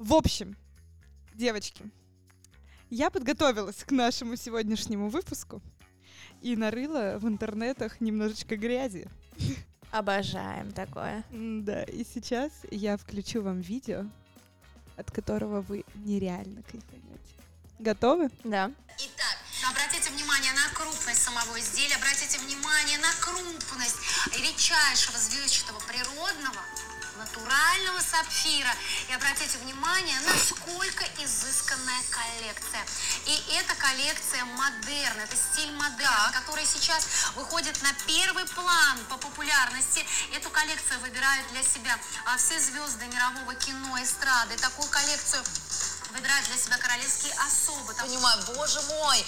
[0.00, 0.56] В общем,
[1.34, 1.84] девочки,
[2.88, 5.60] я подготовилась к нашему сегодняшнему выпуску
[6.40, 9.06] и нарыла в интернетах немножечко грязи.
[9.90, 11.22] Обожаем такое.
[11.30, 14.06] Да, и сейчас я включу вам видео,
[14.96, 17.34] от которого вы нереально кайфанете.
[17.78, 18.30] Готовы?
[18.42, 18.72] Да.
[18.96, 19.36] Итак,
[19.70, 23.98] обратите внимание на крупность самого изделия, обратите внимание на крупность
[24.32, 26.62] редчайшего звездчатого природного
[27.20, 28.74] натурального сапфира.
[29.08, 32.84] И обратите внимание, насколько изысканная коллекция.
[33.26, 37.06] И эта коллекция модерн, это стиль модерн, который сейчас
[37.36, 40.04] выходит на первый план по популярности.
[40.34, 44.56] Эту коллекцию выбирают для себя а все звезды мирового кино, эстрады.
[44.56, 45.42] Такую коллекцию
[46.12, 47.94] выбирают для себя королевские особы.
[47.94, 49.24] Понимаю, боже мой,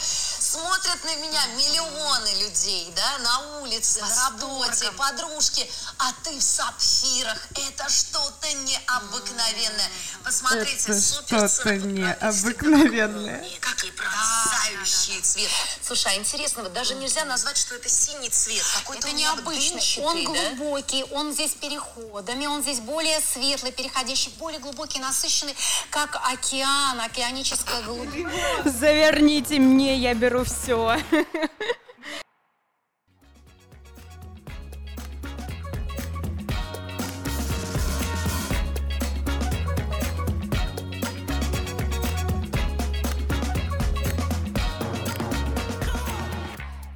[0.52, 5.66] смотрят на меня миллионы людей, да, на улице, на работе, подружки,
[5.98, 9.88] а ты в сапфирах, это что-то необыкновенное.
[10.23, 13.45] Посмотрите, Это супер что-то необыкновенное.
[13.60, 15.51] Какой потрясающий цвет.
[15.82, 20.23] Слушай, а интересно, вот даже нельзя назвать, что это синий цвет, какой-то Это необычный, он
[20.24, 20.30] да?
[20.30, 25.57] глубокий, он здесь переходами, он здесь более светлый, переходящий, более глубокий, насыщенный,
[25.88, 28.30] как океан, океаническая глубина.
[28.66, 30.96] Заверните мне, я беру все.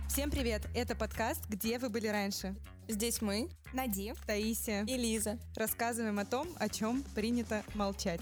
[0.09, 0.63] Всем привет!
[0.75, 2.57] Это подкаст «Где вы были раньше?»
[2.89, 4.85] Здесь мы, Нади, Таисия.
[4.85, 5.39] и Лиза.
[5.57, 8.21] Рассказываем о том, о чем принято молчать.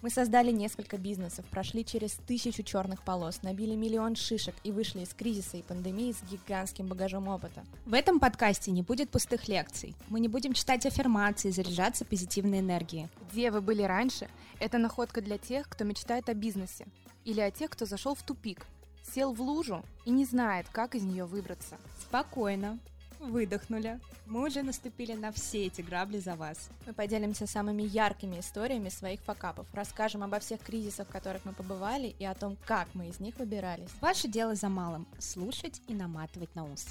[0.00, 5.08] Мы создали несколько бизнесов, прошли через тысячу черных полос, набили миллион шишек и вышли из
[5.08, 7.64] кризиса и пандемии с гигантским багажом опыта.
[7.84, 9.96] В этом подкасте не будет пустых лекций.
[10.08, 13.08] Мы не будем читать аффирмации, заряжаться позитивной энергией.
[13.32, 14.28] Где вы были раньше?
[14.60, 16.86] Это находка для тех, кто мечтает о бизнесе.
[17.24, 18.66] Или о тех, кто зашел в тупик,
[19.02, 21.76] сел в лужу и не знает, как из нее выбраться.
[22.00, 22.78] Спокойно.
[23.20, 23.98] Выдохнули.
[24.26, 26.70] Мы уже наступили на все эти грабли за вас.
[26.86, 32.14] Мы поделимся самыми яркими историями своих факапов, расскажем обо всех кризисах, в которых мы побывали,
[32.18, 33.90] и о том, как мы из них выбирались.
[34.00, 36.86] Ваше дело за малым— слушать и наматывать на ус.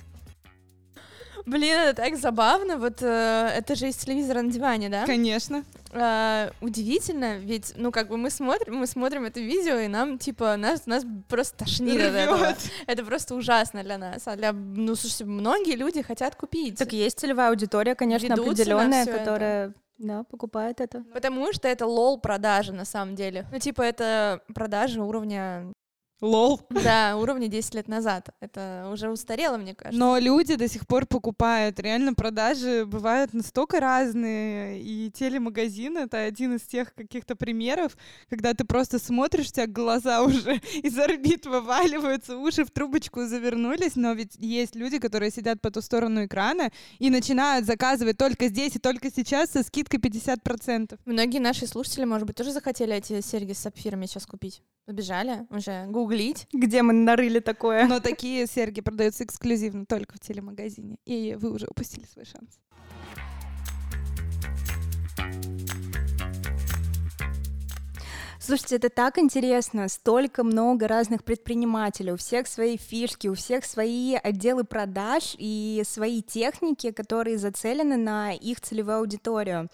[1.45, 5.05] Блин, это так забавно, вот э, это же из телевизора на диване, да?
[5.05, 5.63] Конечно.
[5.99, 10.55] А, удивительно, ведь, ну, как бы мы смотрим, мы смотрим это видео, и нам, типа,
[10.57, 12.55] нас, нас просто тошнит от этого.
[12.87, 14.27] Это просто ужасно для нас.
[14.27, 16.77] А для, ну, слушайте, многие люди хотят купить.
[16.77, 19.19] Так есть целевая аудитория, конечно, Ведутся на определенная, всё это.
[19.19, 21.03] которая да, покупает это.
[21.13, 23.47] Потому что это лол продажи на самом деле.
[23.51, 25.73] Ну, типа, это продажи уровня,
[26.19, 26.61] Лол.
[26.69, 28.29] да, уровня 10 лет назад.
[28.39, 29.99] Это уже устарело, мне кажется.
[29.99, 31.79] Но люди до сих пор покупают.
[31.79, 34.81] Реально продажи бывают настолько разные.
[34.81, 37.95] И телемагазин— это один из тех каких-то примеров,
[38.29, 43.95] когда ты просто смотришь, у тебя глаза уже из орбит вываливаются, уши в трубочку завернулись.
[43.95, 48.75] Но ведь есть люди, которые сидят по ту сторону экрана и начинают заказывать только здесь
[48.75, 50.97] и только сейчас со скидкой 50%.
[51.05, 54.63] Многие наши слушатели, может быть, тоже захотели эти серьги с сапфирами сейчас купить.
[54.87, 56.47] Побежали уже гуглить.
[56.53, 57.87] Где мы нарыли такое?
[57.87, 60.97] Но такие серьги продаются эксклюзивно только в телемагазине.
[61.05, 62.59] И вы уже упустили свой шанс.
[68.39, 74.15] Слушайте, это так интересно, столько много разных предпринимателей, у всех свои фишки, у всех свои
[74.15, 79.67] отделы продаж и свои техники, которые нацелены на их целевую аудиторию.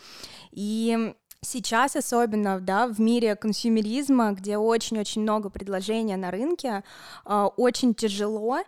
[0.52, 6.84] И Сейчас особенно, да, в мире консюмеризма, где очень-очень много предложений на рынке,
[7.26, 8.60] э, очень тяжело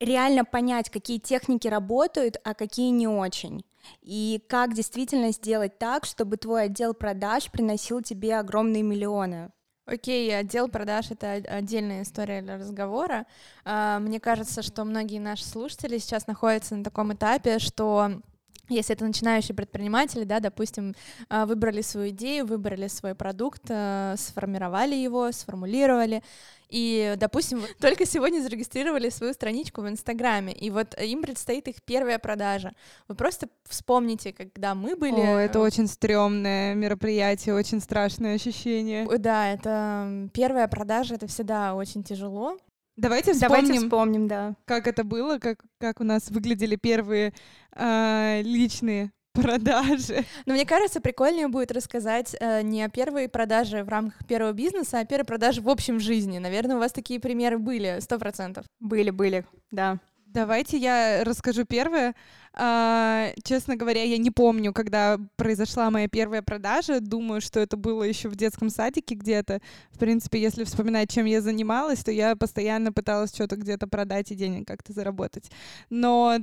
[0.00, 3.64] реально понять, какие техники работают, а какие не очень.
[4.02, 9.50] И как действительно сделать так, чтобы твой отдел продаж приносил тебе огромные миллионы.
[9.86, 13.24] Окей, отдел продаж— это отдельная история для разговора.
[13.64, 18.20] А, Мне кажется, что многие наши слушатели сейчас находятся на таком этапе, что
[18.68, 20.94] если это начинающие предприниматели, да, допустим,
[21.28, 26.22] а, выбрали свою идею, выбрали свой продукт, а, сформировали его, сформулировали,
[26.68, 32.18] и, допустим, только сегодня зарегистрировали свою страничку в Инстаграме, и вот им предстоит их первая
[32.18, 32.72] продажа.
[33.08, 35.20] Вы просто вспомните, когда мы были...
[35.20, 39.06] О, это э, очень стрёмное мероприятие, очень страшное ощущение.
[39.18, 42.58] Да, это первая продажа, это всегда очень тяжело.
[42.96, 44.54] Давайте Давайте вспомним, вспомним, да.
[44.64, 47.34] как это было, как, как у нас выглядели первые
[47.72, 50.24] а, личные продажи.
[50.46, 54.98] Но мне кажется, прикольнее будет рассказать э, не о первой продаже в рамках первого бизнеса,
[54.98, 56.38] а о первой продаже в общем жизни.
[56.38, 58.64] Наверное, у вас такие примеры были, сто процентов.
[58.80, 59.98] Были, были, да.
[60.26, 62.14] Давайте я расскажу первое.
[62.52, 67.00] А, честно говоря, я не помню, когда произошла моя первая продажа.
[67.00, 69.60] Думаю, что это было еще в детском садике где-то.
[69.90, 74.34] В принципе, если вспоминать, чем я занималась, то я постоянно пыталась что-то где-то продать и
[74.34, 75.50] денег как-то заработать.
[75.90, 76.38] Но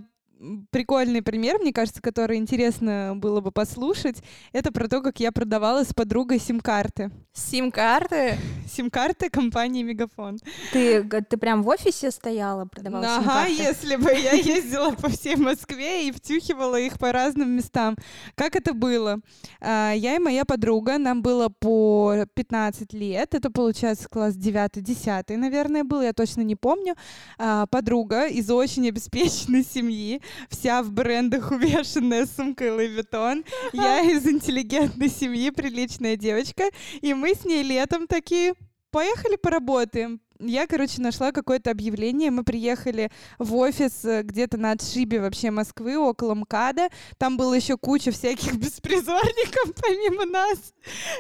[0.72, 4.24] прикольный пример, мне кажется, который интересно было бы послушать.
[4.52, 7.12] Это про то, как я продавала с подругой сим-карты.
[7.34, 8.38] Сим-карты?
[8.70, 10.40] Сим-карты компании Мегафон.
[10.72, 16.08] Ты, ты прям в офисе стояла, продавала Ага, если бы я ездила по всей Москве
[16.08, 17.96] и втюхивала их по разным местам.
[18.36, 19.20] Как это было?
[19.62, 25.84] А, я и моя подруга, нам было по 15 лет, это получается класс 9-10, наверное,
[25.84, 26.96] был, я точно не помню.
[27.38, 33.46] А, подруга из очень обеспеченной семьи, вся в брендах увешанная сумкой Louis Vuitton.
[33.74, 36.64] Я из интеллигентной семьи, приличная девочка.
[37.02, 38.54] И мы с ней летом такие,
[38.92, 40.22] поехали поработаем.
[40.40, 42.32] Я, короче, нашла какое-то объявление.
[42.32, 46.90] Мы приехали в офис э, где-то на отшибе вообще Москвы, около МКАДа.
[47.18, 50.74] Там было еще куча всяких беспризорников помимо нас.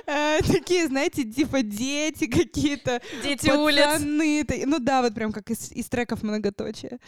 [0.07, 3.01] Э, такие, знаете, типа дети какие-то.
[3.24, 4.65] Дети улиц.
[4.65, 7.00] Ну да, вот прям как из, из треков многоточия.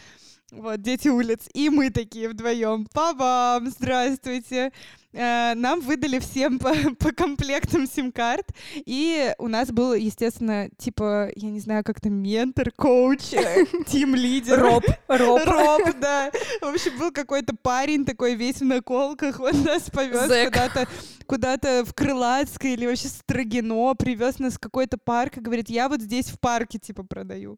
[0.52, 1.40] Вот, дети улиц.
[1.54, 2.86] И мы такие вдвоем.
[2.92, 3.68] Па-бам!
[3.68, 4.72] Здравствуйте!
[5.12, 11.50] Э, нам выдали всем по, по комплектам сим-карт, и у нас был, естественно, типа, я
[11.50, 14.60] не знаю, как-то ментор, коуч, э, тим-лидер.
[14.60, 14.84] Роб.
[15.08, 15.40] Роб.
[15.46, 16.30] Роб, да.
[16.60, 20.86] В общем, был какой-то парень такой весь в наколках, он нас повез куда-то
[21.26, 26.02] куда-то в Крылатское или вообще Строгино, привез нас в какой-то парк и говорит, я вот
[26.02, 27.56] здесь в парке, типа, продаю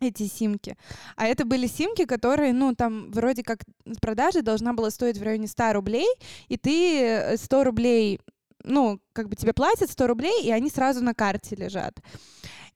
[0.00, 0.76] эти симки.
[1.16, 3.60] А это были симки, которые, ну, там вроде как
[4.00, 6.06] продажа должна была стоить в районе 100 рублей,
[6.48, 8.20] и ты 100 рублей,
[8.64, 11.98] ну, как бы тебе платят 100 рублей, и они сразу на карте лежат.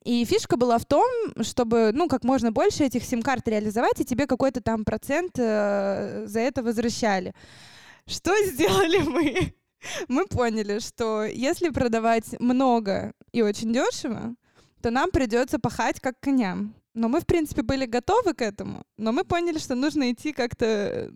[0.04, 1.06] И фишка была в том,
[1.42, 6.40] чтобы, ну, как можно больше этих сим-карт реализовать, и тебе какой-то там процент э, за
[6.40, 7.34] это возвращали.
[8.06, 9.54] Что сделали мы?
[10.08, 14.34] Мы поняли, что если продавать много и очень дешево,
[14.80, 16.74] то нам придется пахать как коням.
[16.94, 20.66] Но мы, в принципе, были готовы к этому, но мы поняли, что нужно идти как-то
[20.66, 21.10] э,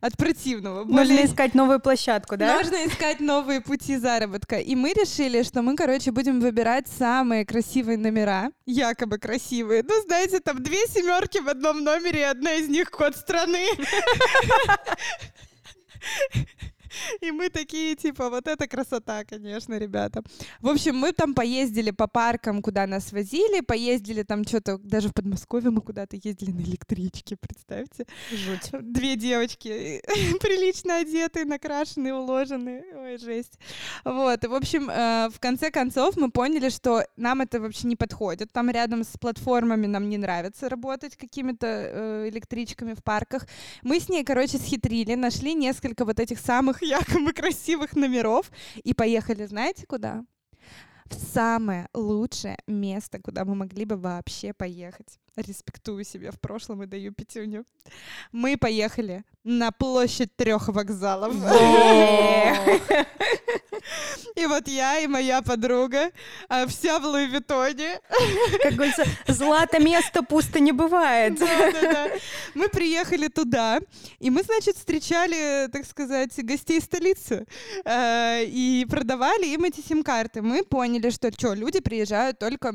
[0.00, 0.82] от противного.
[0.82, 1.14] Более...
[1.14, 2.58] Нужно искать новую площадку, да?
[2.58, 4.58] Нужно искать новые пути заработка.
[4.58, 9.84] И мы решили, что мы, короче, будем выбирать самые красивые номера, якобы красивые.
[9.88, 13.68] Ну, знаете, там две семерки в одном номере, и одна из них код страны.
[17.20, 20.22] И мы такие, типа, вот это красота, конечно, ребята.
[20.60, 25.14] В общем, мы там поездили по паркам, куда нас возили, поездили там что-то, даже в
[25.14, 28.06] Подмосковье мы куда-то ездили на электричке, представьте.
[28.30, 28.70] Жуть.
[28.80, 30.02] Две девочки,
[30.40, 32.84] прилично одетые, накрашенные, уложенные.
[32.96, 33.58] Ой, жесть.
[34.04, 38.52] Вот, в общем, э, в конце концов мы поняли, что нам это вообще не подходит.
[38.52, 43.46] Там рядом с платформами нам не нравится работать какими-то э, электричками в парках.
[43.82, 48.50] Мы с ней, короче, схитрили, нашли несколько вот этих самых якобы красивых номеров
[48.82, 50.24] и поехали, знаете, куда?
[51.04, 55.18] В самое лучшее место, куда мы могли бы вообще поехать.
[55.34, 57.64] Респектую себя в прошлом и даю пятюню.
[58.30, 61.34] Мы поехали на площадь трех вокзалов.
[64.36, 66.10] И вот я и моя подруга,
[66.48, 68.00] а вся в Луи Виттоне.
[68.62, 71.38] Как говорится, злато место пусто не бывает.
[71.38, 72.10] Да, да, да.
[72.54, 73.80] Мы приехали туда,
[74.18, 77.46] и мы, значит, встречали, так сказать, гостей столицы
[77.84, 80.42] э, и продавали им эти сим-карты.
[80.42, 82.74] Мы поняли, что что, люди приезжают только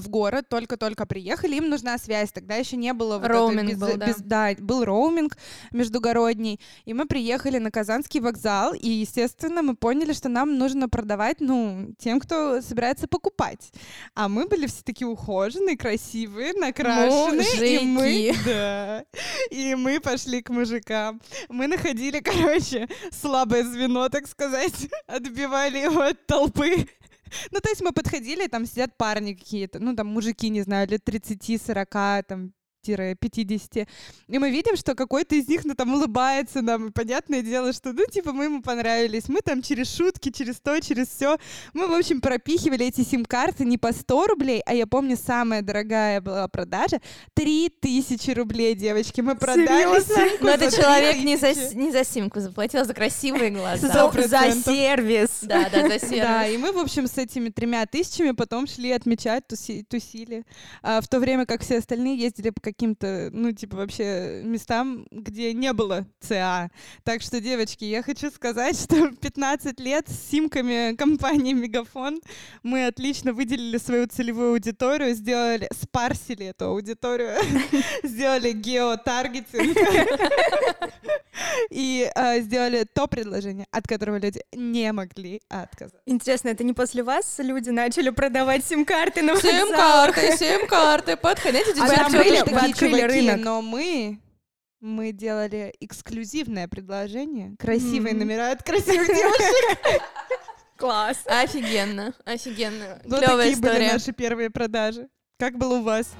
[0.00, 2.32] в город, только-только приехали, им нужна связь.
[2.32, 4.06] Тогда еще не было вот роуминг без, был, да.
[4.06, 5.36] без, да, был роуминг
[5.72, 11.40] междугородний, и мы приехали на Казанский вокзал, и, естественно, мы поняли, что нам нужно продавать,
[11.40, 13.72] ну, тем, кто собирается покупать.
[14.14, 17.76] А мы были все такие ухоженные, красивые, накрашенные, Мужики.
[17.76, 19.04] и мы, да,
[19.50, 21.20] и мы пошли к мужикам.
[21.48, 26.86] Мы находили, короче, слабое звено, так сказать, отбивали его от толпы
[27.50, 31.02] ну, то есть мы подходили, там сидят парни какие-то, ну, там мужики, не знаю, лет
[31.04, 33.88] 30-40, там, 50.
[34.28, 37.92] И мы видим, что какой-то из них, ну, там, улыбается нам, и понятное дело, что,
[37.92, 39.28] ну, типа, мы ему понравились.
[39.28, 41.38] Мы там через шутки, через то, через все.
[41.74, 46.20] Мы, в общем, пропихивали эти сим-карты не по 100 рублей, а я помню, самая дорогая
[46.20, 47.00] была продажа—
[47.34, 49.20] 3000 рублей, девочки.
[49.20, 50.14] Мы продали Серьезно?
[50.14, 51.68] симку Но этот человек не 3000.
[51.70, 53.88] за, не за симку заплатил, а за красивые глаза.
[53.88, 55.28] За, за сервис.
[55.42, 56.22] Да, да, за сервис.
[56.22, 60.44] Да, и мы, в общем, с этими тремя тысячами потом шли отмечать, туси- тусили.
[60.82, 65.04] А, в то время как все остальные ездили по каким каким-то, ну, типа, вообще местам,
[65.10, 66.70] где не было ЦА.
[67.02, 72.20] Так что, девочки, я хочу сказать, что 15 лет с симками компании Мегафон
[72.62, 77.36] мы отлично выделили свою целевую аудиторию, сделали, спарсили эту аудиторию,
[78.04, 79.76] сделали геотаргетинг
[81.70, 85.98] и э, сделали то предложение, от которого люди не могли отказаться.
[86.06, 89.34] Интересно, это не после вас люди начали продавать сим-карты на?
[89.34, 93.40] Сим-карты, сим-карты, подходите, А там были вы открыли чуваки, рынок.
[93.44, 94.18] но мы
[94.80, 98.18] мы делали эксклюзивное предложение, красивые Мгм.
[98.26, 100.02] номера от красивых девушек.
[100.76, 101.18] Класс.
[101.26, 103.00] Офигенно, офигенно.
[103.04, 103.92] Вот Клевая такие были история.
[103.92, 105.08] наши первые продажи.
[105.38, 106.12] Как было у вас?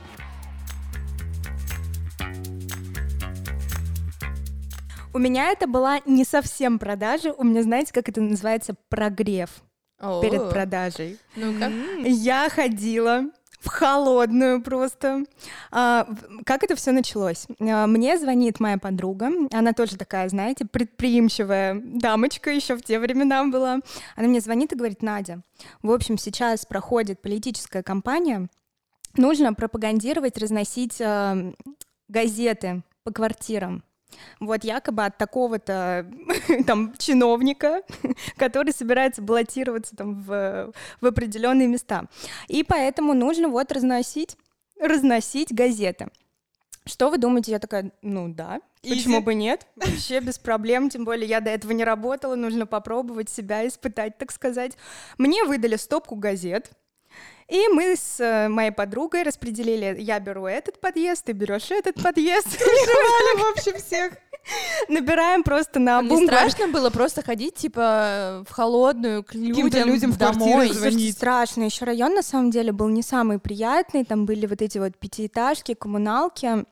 [5.15, 9.51] У меня это была не совсем продажа, у меня, знаете, как это называется, прогрев
[10.23, 11.19] перед продажей.
[11.35, 11.73] Ну-ка.
[12.05, 13.25] Я ходила
[13.61, 15.25] в холодную просто.
[15.71, 16.07] А,
[16.45, 17.47] как это все началось?
[17.61, 23.45] А, мне звонит моя подруга, она тоже такая, знаете, предприимчивая дамочка еще в те времена
[23.45, 23.81] была.
[24.17, 25.43] Она мне звонит и говорит, Надя,
[25.83, 28.49] в общем, сейчас проходит политическая кампания,
[29.17, 31.53] нужно пропагандировать, разносить а,
[32.09, 33.83] газеты по квартирам.
[34.41, 36.11] Вот якобы от такого-то
[36.67, 37.83] там чиновника,
[38.37, 42.05] который собирается баллотироваться там в, в определенные места.
[42.49, 44.37] И поэтому нужно вот разносить,
[44.81, 46.09] разносить газеты.
[46.89, 47.53] Что вы думаете?
[47.53, 49.25] Я такая, ну да, почему Изи.
[49.25, 49.67] бы нет?
[49.77, 54.33] Вообще без проблем, тем более я до этого не работала, нужно попробовать себя испытать, так
[54.33, 54.73] сказать.
[55.19, 56.71] Мне выдали стопку газет,
[57.49, 62.47] и мы с э, моей подругой распределили, я беру этот подъезд, ты берешь этот подъезд.
[62.47, 64.13] В общем, всех.
[64.89, 70.13] Набираем просто на бум страшно было просто ходить, типа, в холодную к Каким-то людям, людям
[70.13, 70.69] в домой?
[70.69, 71.65] Слушайте, страшно.
[71.65, 74.05] Еще район на самом деле был не самый приятный.
[74.05, 76.65] Там были вот эти вот пятиэтажки, коммуналки.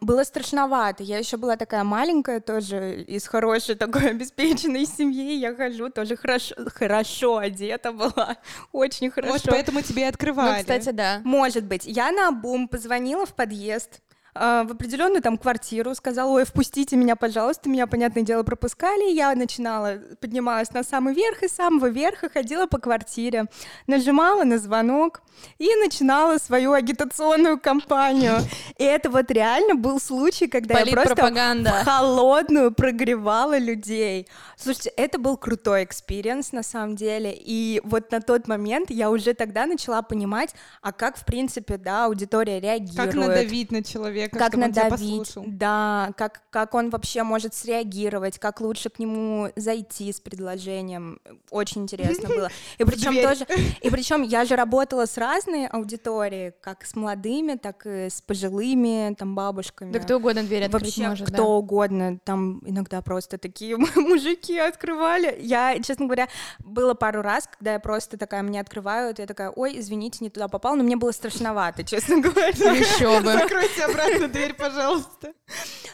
[0.00, 1.02] Было страшновато.
[1.02, 5.34] Я еще была такая маленькая, тоже из хорошей такой обеспеченной семьи.
[5.34, 8.36] Я хожу, тоже хорошо, хорошо одета была.
[8.72, 9.32] Очень хорошо.
[9.32, 10.60] Может, поэтому тебе Ну, открывали.
[10.60, 11.20] кстати, да.
[11.24, 11.82] Может быть.
[11.84, 14.00] Я на бум позвонила в подъезд,
[14.42, 17.68] а, в определенную там квартиру, сказала, ой, впустите меня, пожалуйста.
[17.68, 19.12] Меня, понятное дело, пропускали.
[19.12, 23.48] Я начинала, поднималась на самый верх, и с самого верха ходила по квартире,
[23.86, 25.20] нажимала на звонок
[25.58, 28.38] и начинала свою агитационную кампанию.
[28.78, 34.26] И это вот реально был случай, когда я просто холодную прогревала людей.
[34.56, 37.36] Слушайте, это был крутой experience на самом деле.
[37.38, 42.06] И вот на тот момент я уже тогда начала понимать, а как, в принципе, да,
[42.06, 42.96] аудитория реагирует.
[42.96, 48.60] Как надавить на человека, Как тебя надавить, да, как, как он вообще может среагировать, как
[48.60, 51.20] лучше к нему зайти с предложением.
[51.50, 52.50] Очень интересно было.
[52.78, 53.46] И причем тоже,
[53.80, 59.14] и причем я же работала с разной аудиторией, как с молодыми, так и с пожилыми,
[59.14, 59.92] там, бабушками.
[59.92, 61.44] Да кто угодно дверь открыть Вообще может, кто да.
[61.44, 65.36] угодно, там иногда просто такие мужики открывали.
[65.40, 69.78] Я, честно говоря, было пару раз, когда я просто такая, мне открывают, я такая, ой,
[69.78, 72.50] извините, не туда попал, но мне было страшновато, честно говоря.
[72.50, 73.32] Еще бы.
[73.32, 75.32] Закройте обратно дверь, пожалуйста.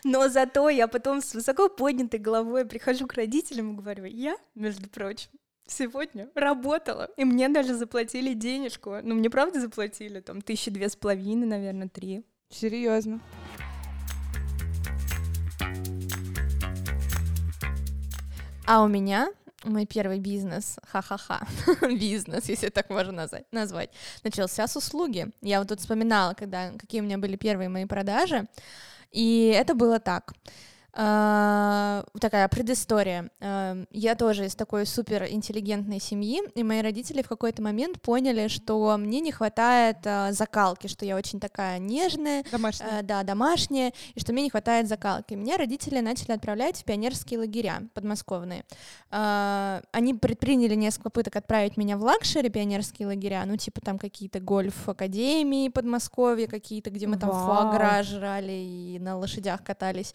[0.05, 4.89] Но зато я потом с высоко поднятой головой прихожу к родителям и говорю, я, между
[4.89, 5.31] прочим,
[5.67, 8.97] сегодня работала, и мне даже заплатили денежку.
[9.03, 12.25] Ну, мне правда заплатили, там, тысячи две с половиной, наверное, три.
[12.51, 13.21] Серьезно.
[18.65, 19.29] А у меня
[19.67, 21.47] мой первый бизнес, ха-ха-ха,
[21.89, 23.91] бизнес, если так можно назвать, назвать,
[24.25, 25.29] начался с услуги.
[25.43, 28.47] Я вот тут вспоминала, когда, какие у меня были первые мои продажи,
[29.13, 30.33] и это было так.
[30.99, 33.31] А, такая предыстория.
[33.41, 38.49] А, Я тоже из такой супер интеллигентной семьи, и мои родители в какой-то момент поняли,
[38.49, 43.03] что мне не хватает а, закалки, что я очень такая нежная, Домашняя.
[43.03, 45.35] Да, домашние, и что мне не хватает закалки.
[45.35, 48.65] Меня родители начали отправлять в пионерские лагеря подмосковные.
[49.11, 55.69] Они предприняли несколько попыток отправить меня в luxury пионерские лагеря, ну, типа там какие-то гольф-академии
[55.69, 57.45] Подмосковья какие-то, где мы там Вау.
[57.47, 60.15] фуагра жрали и на лошадях катались.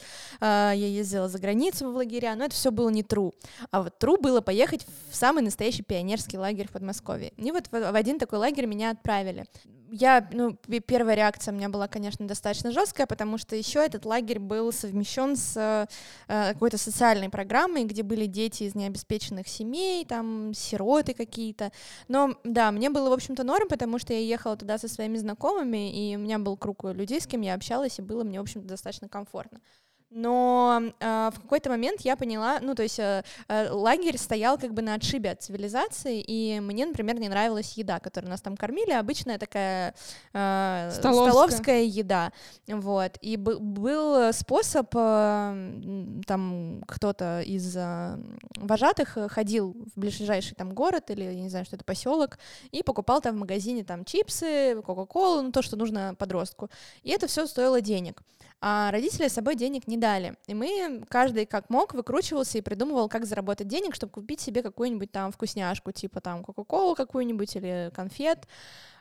[0.74, 3.34] Я ездила за границу в лагеря, но это все было не true.
[3.72, 7.34] А вот true было поехать в самый настоящий пионерский лагерь в Подмосковье.
[7.38, 9.46] И вот в один такой лагерь меня отправили
[9.92, 14.40] я, ну, первая реакция у меня была, конечно, достаточно жесткая, потому что еще этот лагерь
[14.40, 15.58] был совмещен с
[16.28, 21.72] э, какой-то социальной программой, где были дети из необеспеченных семей, там сироты какие-то.
[22.08, 25.92] Но да, мне было, в общем-то, норм, потому что я ехала туда со своими знакомыми,
[25.92, 28.68] и у меня был круг людей, с кем я общалась, и было мне, в общем-то,
[28.68, 29.60] достаточно комфортно.
[30.12, 34.74] Но э, в какой-то момент я поняла, ну, то есть э, э, лагерь стоял как
[34.74, 38.92] бы на отшибе от цивилизации, и мне, например, не нравилась еда, которую нас там кормили,
[38.92, 39.96] обычная такая
[40.34, 41.32] э, Столовская.
[41.32, 42.34] столовская еда,
[42.68, 48.18] вот, и б- был способ, э, там кто-то из э,
[48.58, 52.38] вожатых ходил в ближайший там город или, я не знаю, что это поселок,
[52.72, 56.70] и покупал там в магазине там чипсы, кока-колу, ну, то, что нужно подростку,
[57.04, 58.22] и это все стоило денег
[58.62, 60.36] а родители с собой денег не дали.
[60.46, 65.12] И мы, каждый как мог, выкручивался и придумывал, как заработать денег, чтобы купить себе какую-нибудь
[65.12, 68.48] там вкусняшку, типа там Кока-Колу какую-нибудь или конфет,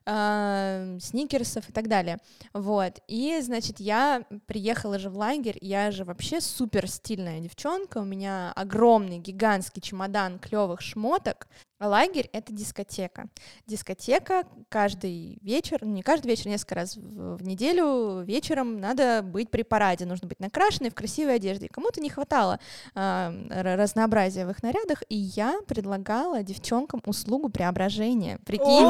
[0.07, 2.19] э, сникерсов и так далее.
[2.53, 3.01] Вот.
[3.09, 8.53] И, значит, я приехала же в лагерь, я же вообще супер стильная девчонка, у меня
[8.55, 11.49] огромный, гигантский чемодан клевых шмоток,
[11.81, 13.29] а лагерь— это дискотека.
[13.67, 19.63] Дискотека каждый вечер, ну не каждый вечер, несколько раз в, неделю вечером надо быть при
[19.63, 21.69] параде, нужно быть накрашенной в красивой одежде.
[21.69, 22.61] Кому-то не хватало
[22.95, 28.39] а, р- разнообразия в их нарядах, и я предлагала девчонкам услугу преображения.
[28.45, 28.85] Прикиньте?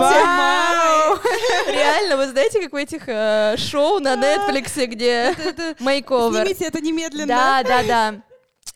[1.66, 5.34] Реально, вы знаете, как в этих э, шоу на Netflix, где
[5.78, 6.42] мейковер.
[6.46, 7.26] Снимите это немедленно.
[7.26, 8.14] Да, да, да.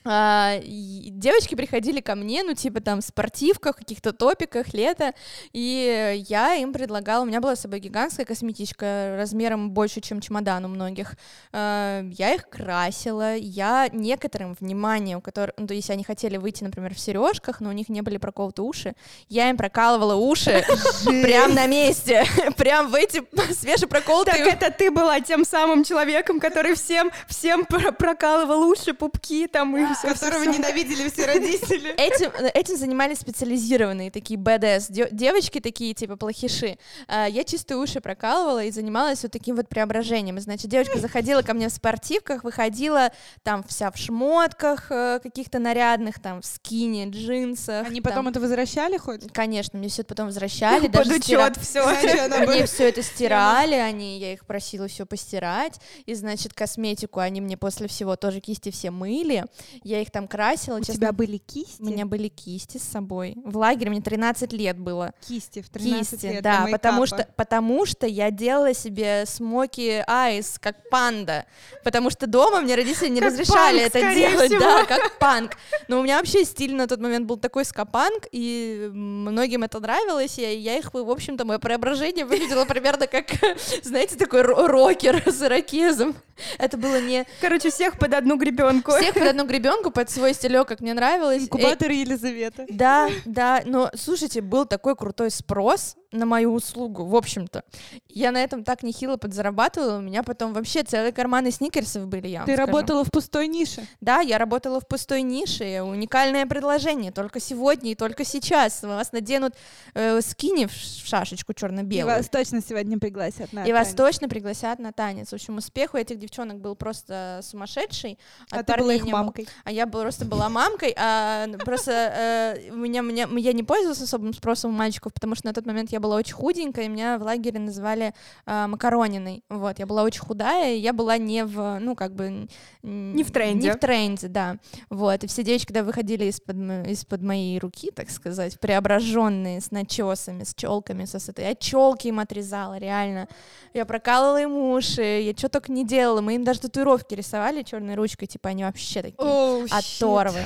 [0.07, 5.15] А, девочки приходили ко мне, ну, типа там в спортивках, каких-то топиках, лето,
[5.53, 10.67] и я им предлагала, у меня была с собой гигантская косметичка размером больше, чем чемодан
[10.67, 11.15] у многих.
[11.53, 16.95] А, я их красила, я некоторым вниманием, которые, ну, то есть они хотели выйти, например,
[16.95, 18.95] в сережках, но у них не были проколоты уши,
[19.31, 20.65] я им прокалывала уши
[21.05, 22.27] прям на месте,
[22.59, 27.93] прям в эти Так свежепроколотые это ты была тем самым человеком, который всем, всем про-
[27.93, 30.09] прокалывал уши, пупки там и все.
[30.09, 31.95] Которого ненавидели все родители.
[31.97, 36.79] Этим, этим занимались специализированные такие БДС, де- девочки такие, типа, плохиши.
[37.09, 40.39] А, Я чистые уши прокалывала и занималась вот таким вот преображением.
[40.41, 43.11] Значит, девочка заходила ко мне в спортивках, выходила
[43.43, 47.87] там вся в шмотках э, каких-то нарядных, там в скине, джинсах.
[47.87, 48.11] Они там.
[48.13, 49.33] потом это возвращали хоть?
[49.33, 51.85] Конечно, мне все это потом возвращали, Под даже стира- учет все.
[51.87, 57.57] Они все это стирали, они, я их просила все постирать, и, значит, косметику они мне
[57.57, 59.45] после всего тоже кисти все мыли,
[59.85, 61.81] я их там красила, У честно, тебя были кисти?
[61.81, 63.37] у меня были кисти с собой.
[63.45, 65.13] В лагере мне 13 лет было.
[65.27, 70.59] кисти в 13 Кисти, лет да, потому что, потому что я делала себе смоки айс,
[70.61, 71.45] как панда.
[71.85, 74.61] Потому что дома мне родители не Как разрешали панк, это делать, всего.
[74.61, 75.53] да, как панк.
[75.89, 80.39] Но у меня вообще стиль на тот момент был такой скапанк, и многим это нравилось,
[80.39, 83.27] и я их, в общем-то, мое преображение выглядело примерно как,
[83.83, 86.15] знаете, такой ро- рокер с ирокезом.
[86.59, 88.93] Это было не Короче, всех под одну гребенку.
[88.93, 91.43] всех под одну гребенку, под свой стилек, как мне нравилось.
[91.43, 92.67] Э, Инкубатор Елизавета.
[92.69, 97.63] да, да, но слушайте, был такой крутой спрос на мою услугу, в общем-то.
[98.09, 102.45] Я на этом так нехило подзарабатывала, у меня потом вообще целые карманы сникерсов были, я
[102.45, 102.67] Ты скажу.
[102.67, 103.87] работала в пустой нише.
[104.01, 108.83] Да, я работала в пустой нише, уникальное предложение, только сегодня и только сейчас.
[108.83, 109.55] Вас наденут
[109.95, 112.17] э, скини в шашечку И черно-белую.
[112.17, 113.97] вас точно сегодня пригласят на И вас танец.
[113.97, 115.31] точно пригласят на танец.
[115.31, 118.19] В общем, успех у этих девчонок был просто сумасшедший.
[118.51, 119.49] А ты была их мамкой.
[119.65, 124.33] А я просто была мамкой, а просто э, у меня, меня, я не пользовалась особым
[124.33, 127.23] спросом у мальчиков, потому что на тот момент я была очень худенькая, и меня в
[127.23, 128.13] лагере называли
[128.47, 129.43] э, макарониной.
[129.49, 132.47] Вот, я была очень худая, и я была не в, ну, как бы...
[132.83, 133.69] Не в тренде.
[133.69, 134.57] Не в тренде, да.
[134.91, 136.57] Вот, и все девочки, когда выходили из-под,
[136.89, 142.21] из-под моей руки, так сказать, преображенные, с начесами, с челками, со этой, я челки им
[142.21, 143.27] отрезала, реально.
[143.73, 146.21] Я прокалывала им уши, я что только не делала.
[146.21, 150.41] Мы им даже татуировки рисовали черной ручкой, типа они вообще такие Оу, оторвы.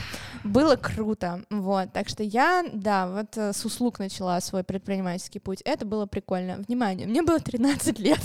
[0.45, 1.93] Было круто, вот.
[1.93, 5.61] Так что я, да, вот э, с услуг начала свой предпринимательский путь.
[5.65, 6.57] Это было прикольно.
[6.69, 8.21] Внимание, мне было 13 лет.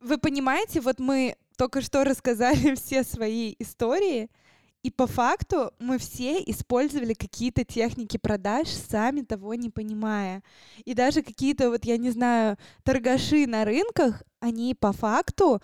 [0.00, 4.30] Вы понимаете, вот мы только что рассказали все свои истории,
[4.82, 10.42] и по факту мы все использовали какие-то техники продаж, сами того не понимая.
[10.84, 15.62] И даже какие-то, вот я не знаю, торгаши на рынках, они по факту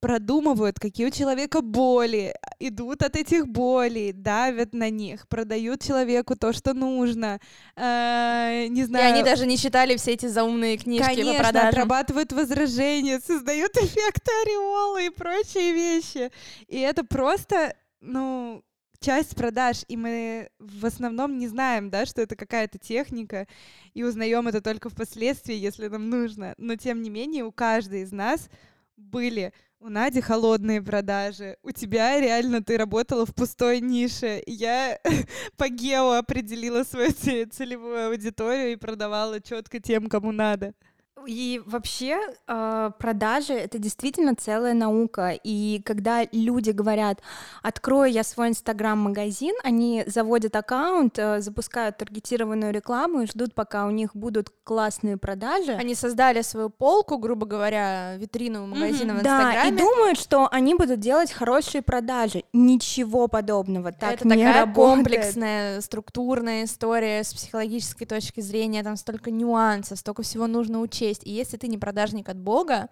[0.00, 6.52] продумывают, какие у человека боли, идут от этих болей, давят на них, продают человеку то,
[6.52, 7.40] что нужно.
[7.76, 9.14] э, не И знаю.
[9.14, 11.68] они даже не читали все эти заумные книжки по Конечно, продажам.
[11.68, 16.30] отрабатывают возражения, создают эффект ореола и прочие вещи.
[16.68, 18.62] И это просто, ну,
[19.00, 23.46] часть продаж, и мы в основном не знаем, да, что это какая-то техника,
[23.94, 26.54] и узнаем это только впоследствии, если нам нужно.
[26.58, 28.48] Но тем не менее, у каждой из нас
[28.96, 34.42] были у Нади холодные продажи, у тебя реально ты работала в пустой нише.
[34.46, 34.98] Я
[35.56, 40.72] по гео определила свою це- целевую аудиторию и продавала четко тем, кому надо.
[41.24, 45.38] И вообще э, продажи это действительно целая наука.
[45.42, 47.20] И когда люди говорят,
[47.62, 53.90] открою я свой инстаграм-магазин, они заводят аккаунт, э, запускают таргетированную рекламу и ждут, пока у
[53.90, 55.72] них будут классные продажи.
[55.72, 59.14] Они создали свою полку, грубо говоря, витрину магазина mm-hmm.
[59.14, 59.54] в Инстаграме.
[59.54, 62.44] Да, и думают, что они будут делать хорошие продажи.
[62.52, 63.90] Ничего подобного.
[63.90, 64.74] Так это не такая работает.
[64.74, 68.82] комплексная, структурная история с психологической точки зрения.
[68.82, 71.26] Там столько нюансов, столько всего нужно учесть есть.
[71.26, 72.88] И если ты не продажник от Бога,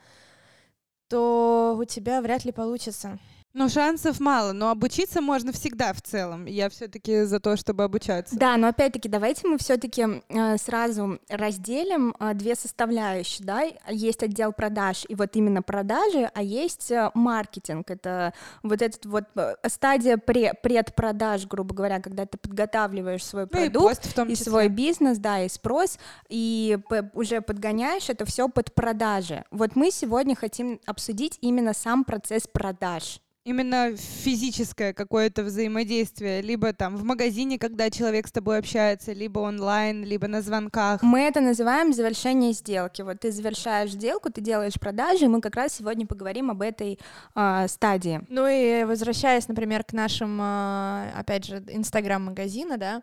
[1.09, 3.19] то у тебя вряд ли получится.
[3.57, 6.47] Ну, шансов мало, но обучиться можно всегда в целом.
[6.47, 8.37] Я все-таки за то, чтобы обучаться.
[8.37, 13.63] Да, но опять-таки давайте мы все-таки э, сразу разделим э, две составляющие, да.
[13.89, 17.93] Есть отдел продаж и вот именно продажи, а есть э, маркетинг.
[17.93, 24.01] Это вот этот вот э, стадия пре предпродаж, грубо говоря, когда ты подготавливаешь свой продукт
[24.03, 26.77] ну, и, в том и свой бизнес, да, и спрос, и
[27.13, 29.45] уже подгоняешь это все под продажи.
[29.53, 36.97] Вот мы сегодня хотим обсудить именно сам процесс продаж именно физическое какое-то взаимодействие, либо там
[36.97, 41.03] в магазине, когда человек с тобой общается, либо онлайн, либо на звонках.
[41.03, 43.03] Мы это называем завершение сделки.
[43.03, 46.99] Вот ты завершаешь сделку, ты делаешь продажи, и мы как раз сегодня поговорим об этой
[47.35, 48.23] э, стадии.
[48.29, 53.03] Ну и возвращаясь, например, к нашим, э, опять же, инстаграм-магазина, да,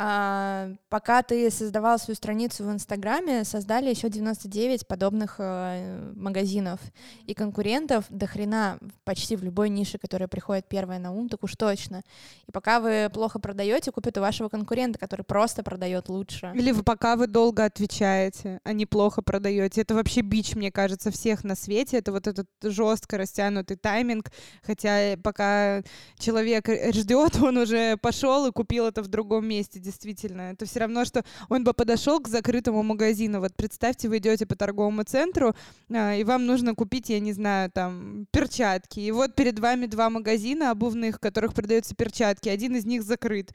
[0.00, 6.78] а, пока ты создавал свою страницу в Инстаграме, создали еще 99 подобных э, магазинов
[7.26, 11.56] и конкурентов до хрена почти в любой нише, которая приходит первая на ум, так уж
[11.56, 12.02] точно.
[12.46, 16.52] И пока вы плохо продаете, купят у вашего конкурента, который просто продает лучше.
[16.54, 19.80] Или вы, пока вы долго отвечаете, а не плохо продаете.
[19.80, 21.98] Это вообще бич, мне кажется, всех на свете.
[21.98, 24.30] Это вот этот жестко растянутый тайминг.
[24.62, 25.82] Хотя пока
[26.20, 30.52] человек ждет, он уже пошел и купил это в другом месте действительно.
[30.52, 33.40] Это все равно, что он бы подошел к закрытому магазину.
[33.40, 35.54] Вот представьте, вы идете по торговому центру,
[35.90, 39.00] а, и вам нужно купить, я не знаю, там, перчатки.
[39.00, 42.48] И вот перед вами два магазина обувных, в которых продаются перчатки.
[42.48, 43.52] Один из них закрыт.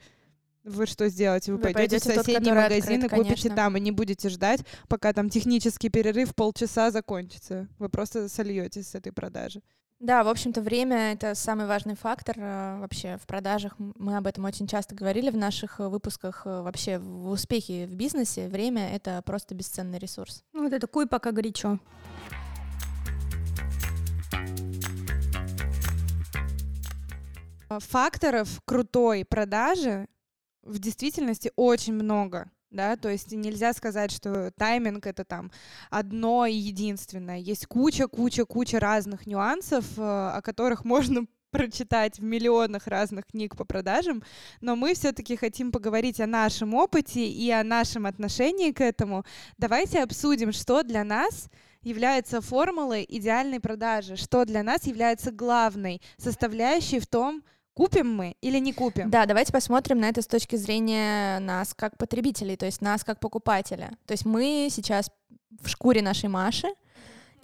[0.64, 1.52] Вы что сделаете?
[1.52, 3.56] Вы, вы пойдете в соседний тот, магазин открыт, и купите конечно.
[3.56, 7.68] там, и не будете ждать, пока там технический перерыв полчаса закончится.
[7.78, 9.60] Вы просто сольетесь с этой продажи.
[10.00, 13.74] Да, в общем-то, время— это самый важный фактор э, вообще в продажах.
[13.78, 16.42] Мы об этом очень часто говорили в наших э, выпусках.
[16.44, 20.42] Э, вообще в успехе в бизнесе время— это просто бесценный ресурс.
[20.52, 21.78] Ну, вот это куй пока горячо.
[27.68, 30.08] Факторов крутой продажи
[30.62, 35.50] в действительности очень много да, то есть нельзя сказать, что тайминг это там
[35.90, 37.38] одно и единственное.
[37.38, 43.56] Есть куча, куча, куча разных нюансов, э, о которых можно прочитать в миллионах разных книг
[43.56, 44.24] по продажам,
[44.60, 49.24] но мы все-таки хотим поговорить о нашем опыте и о нашем отношении к этому.
[49.56, 51.48] Давайте обсудим, что для нас
[51.82, 58.58] является формулой идеальной продажи, что для нас является главной составляющей в том, Купим мы или
[58.58, 59.10] не купим?
[59.10, 63.18] Да, давайте посмотрим на это с точки зрения нас как потребителей, то есть нас как
[63.18, 63.90] покупателя.
[64.06, 65.10] То есть мы сейчас
[65.60, 66.68] в шкуре нашей Маши,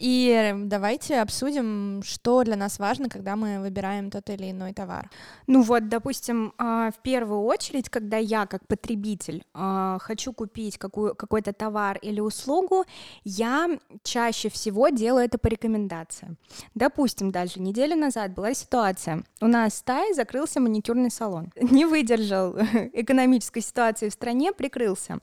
[0.00, 5.10] и давайте обсудим, что для нас важно, когда мы выбираем тот или иной товар.
[5.46, 11.14] Ну вот, допустим, а, в первую очередь, когда я как потребитель а, хочу купить какую,
[11.14, 12.86] какой-то товар или услугу,
[13.24, 16.38] я чаще всего делаю это по рекомендациям.
[16.74, 19.22] Допустим, даже неделю назад была ситуация.
[19.42, 21.52] У нас в стае закрылся маникюрный салон.
[21.60, 22.56] Не выдержал
[22.94, 25.18] экономической ситуации в стране, прикрылся.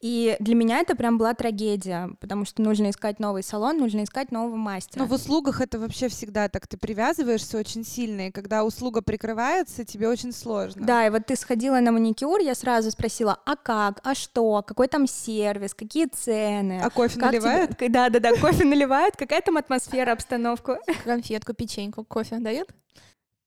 [0.00, 4.21] И для меня это прям была трагедия, потому что нужно искать новый салон, нужно искать
[4.22, 5.02] искать нового мастера.
[5.02, 6.66] Но в услугах это вообще всегда так.
[6.66, 10.84] Ты привязываешься очень сильно, и когда услуга прикрывается, тебе очень сложно.
[10.86, 14.88] Да, и вот ты сходила на маникюр, я сразу спросила, а как, а что, какой
[14.88, 16.80] там сервис, какие цены.
[16.82, 17.76] А кофе как наливают?
[17.76, 17.88] Тебе...
[17.88, 20.78] Да, да, да, кофе наливают, какая там атмосфера, обстановка.
[21.04, 22.68] Конфетку, печеньку, кофе дают?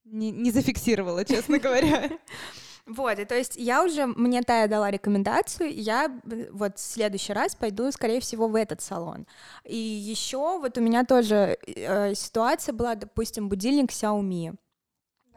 [0.03, 2.09] Не, не зафиксировала, честно говоря.
[2.87, 6.11] Вот, и то есть я уже, мне Тая дала рекомендацию, я
[6.51, 9.25] вот в следующий раз пойду, скорее всего, в этот салон.
[9.63, 14.55] И еще вот у меня тоже э, ситуация была, допустим, будильник Xiaomi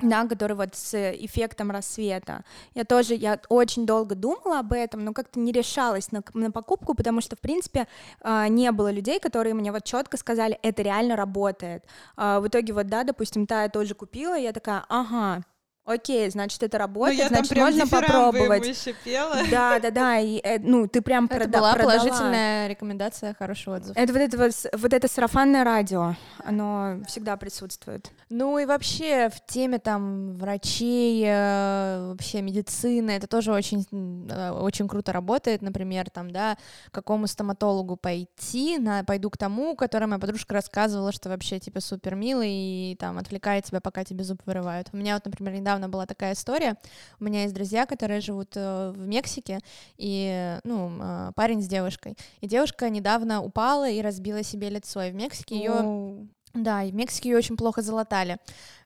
[0.02, 2.44] да, который вот с эффектом рассвета.
[2.74, 6.94] Я тоже, я очень долго думала об этом, но как-то не решалась на, на покупку,
[6.94, 7.88] потому что, в принципе,
[8.22, 11.84] э, не было людей, которые мне вот четко сказали, это реально работает.
[12.16, 15.42] Э, в итоге вот, да, допустим, та я тоже купила, я такая, ага,
[15.88, 18.66] окей, значит, это Ну, работает, там значит, прям можно попробовать.
[18.66, 19.36] еще пела.
[19.50, 21.92] Да, да, да, и, э, ну, ты прям Это прода- была продала.
[21.94, 23.96] положительная рекомендация, хороший отзыв.
[23.96, 28.10] Это вот это, вот, это сарафанное радио, оно всегда присутствует.
[28.30, 33.86] Ну и вообще в теме там врачей, э, вообще медицины, это тоже очень,
[34.30, 35.62] э, очень круто работает.
[35.62, 36.56] Например, там, да,
[36.90, 41.80] к какому стоматологу пойти, на, пойду к тому, который моя подружка рассказывала, что вообще типа
[41.80, 44.88] супер милый и там отвлекает тебя, пока тебе зуб вырывают.
[44.92, 46.76] У меня вот, например, недавно была такая история.
[47.20, 49.60] У меня есть друзья, которые живут э, в Мексике,
[49.98, 52.16] и, ну, э, парень с девушкой.
[52.40, 55.02] И девушка недавно упала и разбила себе лицо.
[55.02, 58.38] И в Мексике ее да, и в Мексике ее очень плохо залатали.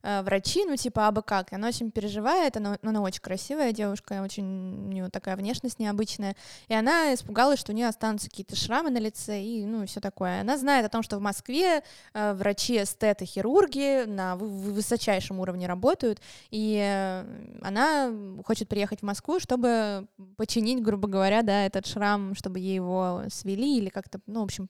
[0.03, 1.53] Э, Врачи, ну, типа, абы как.
[1.53, 6.37] И она очень переживает, она, она очень красивая девушка, очень у нее такая внешность необычная.
[6.69, 10.41] И она испугалась, что у нее останутся какие-то шрамы на лице и, ну, все такое.
[10.41, 11.83] Она знает о том, что в Москве
[12.15, 17.25] э, врачи, эстеты, хирурги на вы- вы- высочайшем уровне работают, и э,
[17.63, 18.13] она
[18.45, 23.79] хочет приехать в Москву, чтобы починить, грубо говоря, да, этот шрам, чтобы ей его свели
[23.79, 24.69] или как-то, ну, в общем,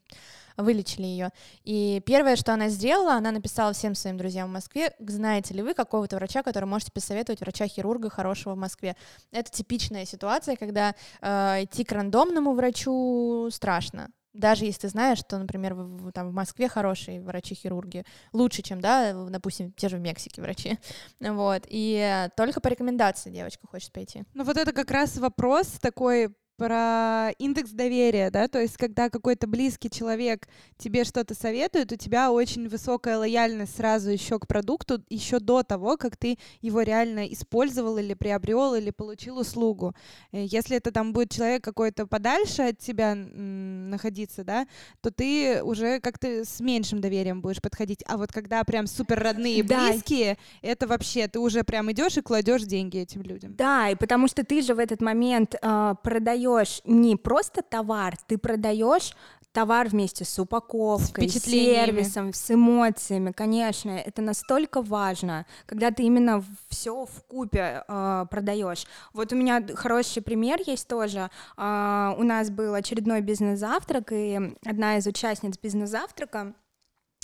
[0.57, 1.31] вылечили ее.
[1.65, 5.73] И первое, что она сделала, она написала всем своим друзьям в Москве, знаете ли вы
[5.73, 8.97] какого-то врача, который можете посоветовать, врача-хирурга хорошего в Москве.
[9.31, 14.11] Это типичная ситуация, когда э, идти к рандомному врачу страшно.
[14.33, 19.13] Даже если ты знаешь, что, например, в, там в Москве хорошие врачи-хирурги, лучше, чем, да,
[19.29, 20.77] допустим, те же в Мексике врачи.
[21.21, 21.63] Вот.
[21.69, 24.25] И э, только по рекомендации девочка хочет пойти.
[24.35, 29.47] Ну вот это как раз вопрос такой про индекс доверия, да, то есть когда какой-то
[29.47, 35.39] близкий человек тебе что-то советует, у тебя очень высокая лояльность сразу еще к продукту, еще
[35.39, 39.95] до того, как ты его реально использовал или приобрел или получил услугу.
[40.33, 44.67] Э, Если это там будет человек какой-то подальше от тебя м, находиться, да,
[45.01, 48.05] то ты уже как-то с меньшим доверием будешь подходить.
[48.07, 49.89] А вот когда прям супер родные и Да.
[49.91, 53.55] близкие, это вообще ты уже прям идешь и кладешь деньги этим людям.
[53.57, 56.42] Да, и потому что ты же в этот момент э, продаешь
[56.85, 59.15] не просто товар, ты продаешь
[59.53, 61.87] товар вместе с упаковкой, с впечатлениями.
[61.87, 68.87] сервисом, с эмоциями, конечно, это настолько важно, когда ты именно все в купе продаешь.
[69.13, 71.31] Вот у меня хороший пример есть тоже.
[71.57, 76.55] А, у нас был очередной бизнес-завтрак, и одна из участниц бизнес-завтрака а,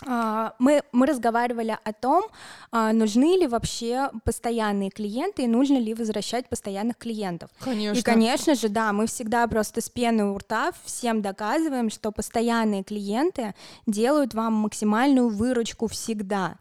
[0.06, 2.24] мы, мы разговаривали о том,
[2.70, 7.50] а, нужны ли вообще постоянные клиенты и нужно ли возвращать постоянных клиентов.
[7.58, 7.98] Конечно.
[7.98, 12.84] И, конечно же, да, мы всегда просто с пеной у рта всем доказываем, что постоянные
[12.84, 13.54] клиенты
[13.86, 16.56] делают вам максимальную выручку всегда.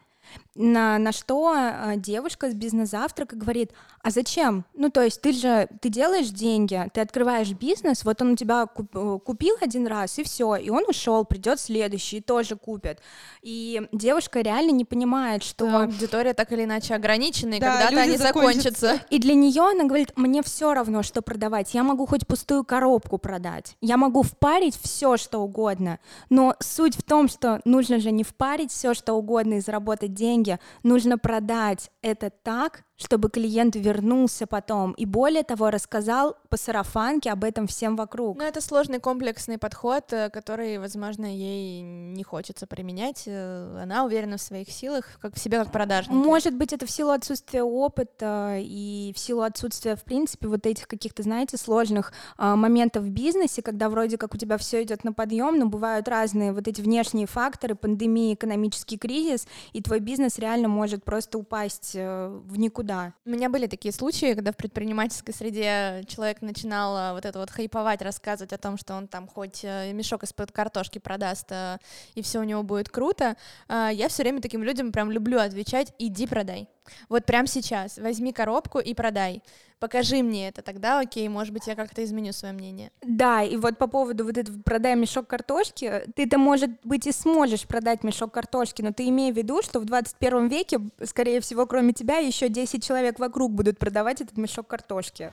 [0.57, 4.65] На, на что а, девушка с бизнес-завтрака говорит, а зачем?
[4.73, 8.65] Ну, то есть ты же, ты делаешь деньги, ты открываешь бизнес, вот он у тебя
[8.65, 12.99] куп- э, купил один раз, и все, и он ушел, придет следующий, и тоже купит.
[13.41, 15.67] И девушка реально не понимает, что...
[15.67, 18.87] что аудитория так или иначе ограничена, и Да, когда-то они закончатся.
[18.87, 19.05] закончатся.
[19.11, 21.73] И для нее она говорит, мне все равно, что продавать.
[21.73, 23.77] Я могу хоть пустую коробку продать.
[23.81, 25.99] Я могу впарить все, что угодно.
[26.29, 30.46] Но суть в том, что нужно же не впарить все, что угодно и заработать деньги.
[30.83, 34.93] Нужно продать это так, чтобы клиент вернулся потом.
[34.93, 38.38] И более того, рассказал по сарафанке об этом всем вокруг.
[38.38, 43.23] Ну, это сложный комплексный подход, э, который, возможно, ей не хочется применять.
[43.27, 46.13] Э, Она уверена в своих силах, как в себе, как продажник.
[46.13, 50.88] Может быть, это в силу отсутствия опыта и в силу отсутствия, в принципе, вот этих
[50.88, 55.13] каких-то, знаете, сложных а, моментов в бизнесе, когда вроде как у тебя все идет на
[55.13, 60.67] подъем, но бывают разные вот эти внешние факторы, пандемия, экономический кризис, и твой бизнес реально
[60.67, 62.87] может просто упасть э, в никуда.
[63.26, 67.50] У меня были такие случаи, когда в предпринимательской среде человек начинал а, вот это вот
[67.50, 71.78] хайповать, рассказывать о том, что он там хоть э, мешок из-под картошки продаст, э,
[72.15, 73.36] и все у него будет круто.
[73.67, 76.69] А, Я все время таким людям прям люблю отвечать, иди продай.
[77.10, 79.41] Вот прямо сейчас возьми коробку и продай.
[79.80, 82.91] Покажи мне это, тогда окей, может быть, я как-то изменю свое мнение.
[83.04, 87.67] Да, и вот по поводу вот этого продай мешок картошки, ты-то, может быть, и сможешь
[87.67, 91.93] продать мешок картошки, но ты имей в виду, что в 21 веке, скорее всего, кроме
[91.93, 95.32] тебя, еще 10 человек вокруг будут продавать этот мешок картошки.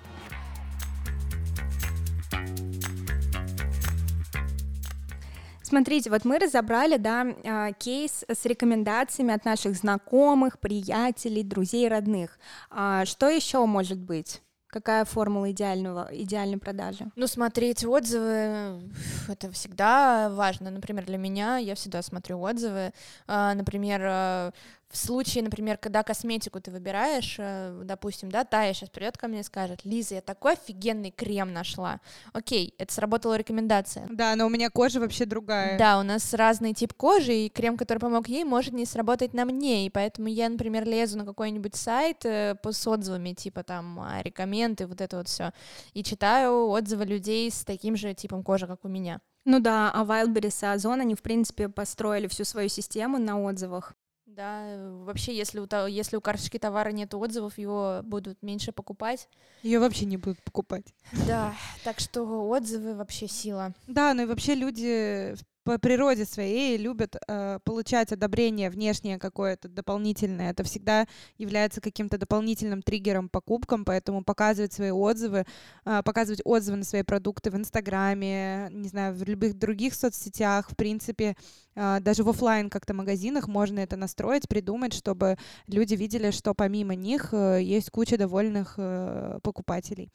[5.74, 12.38] Смотрите, вот мы разобрали, да, а, кейс с рекомендациями от наших знакомых, приятелей, друзей, родных.
[12.70, 14.40] А Что еще может быть?
[14.68, 17.10] Какая формула идеального, идеальной продажи?
[17.16, 18.82] Ну, смотреть отзывы,
[19.28, 20.70] это всегда важно.
[20.70, 22.92] Например, для меня я всегда смотрю отзывы.
[23.26, 24.52] А, Например,
[24.94, 29.40] в случае, например, когда косметику ты выбираешь, э, допустим, да, Тая сейчас придет ко мне
[29.40, 32.00] и скажет, Лиза, я такой офигенный крем нашла.
[32.32, 34.06] Окей, это сработала рекомендация.
[34.08, 35.76] Да, но у меня кожа вообще другая.
[35.78, 39.44] Да, у нас разный тип кожи, и крем, который помог ей, может не сработать на
[39.44, 44.22] мне, и поэтому я, например, лезу на какой-нибудь сайт э, с отзывами, типа там а,
[44.22, 45.52] рекоменды, вот это вот все,
[45.92, 49.20] и читаю отзывы людей с таким же типом кожи, как у меня.
[49.44, 53.94] Ну да, а Wildberries и Озон, они, в принципе, построили всю свою систему на отзывах.
[54.36, 54.64] Да,
[55.04, 59.28] вообще, если у, если у карточки товара нет отзывов, его будут меньше покупать.
[59.62, 60.92] Ее вообще не будут покупать.
[61.28, 63.74] Да, так что отзывы вообще сила.
[63.86, 70.50] Да, ну и вообще люди по природе своей любят э, получать одобрение внешнее какое-то дополнительное.
[70.50, 71.06] Это всегда
[71.38, 75.46] является каким-то дополнительным триггером покупкам, поэтому показывать свои отзывы,
[75.86, 80.76] э, показывать отзывы на свои продукты в Инстаграме, не знаю, в любых других соцсетях, в
[80.76, 81.34] принципе,
[81.74, 86.94] э, даже в офлайн как-то магазинах можно это настроить, придумать, чтобы люди видели, что помимо
[86.94, 90.10] них э, есть куча довольных э, покупателей.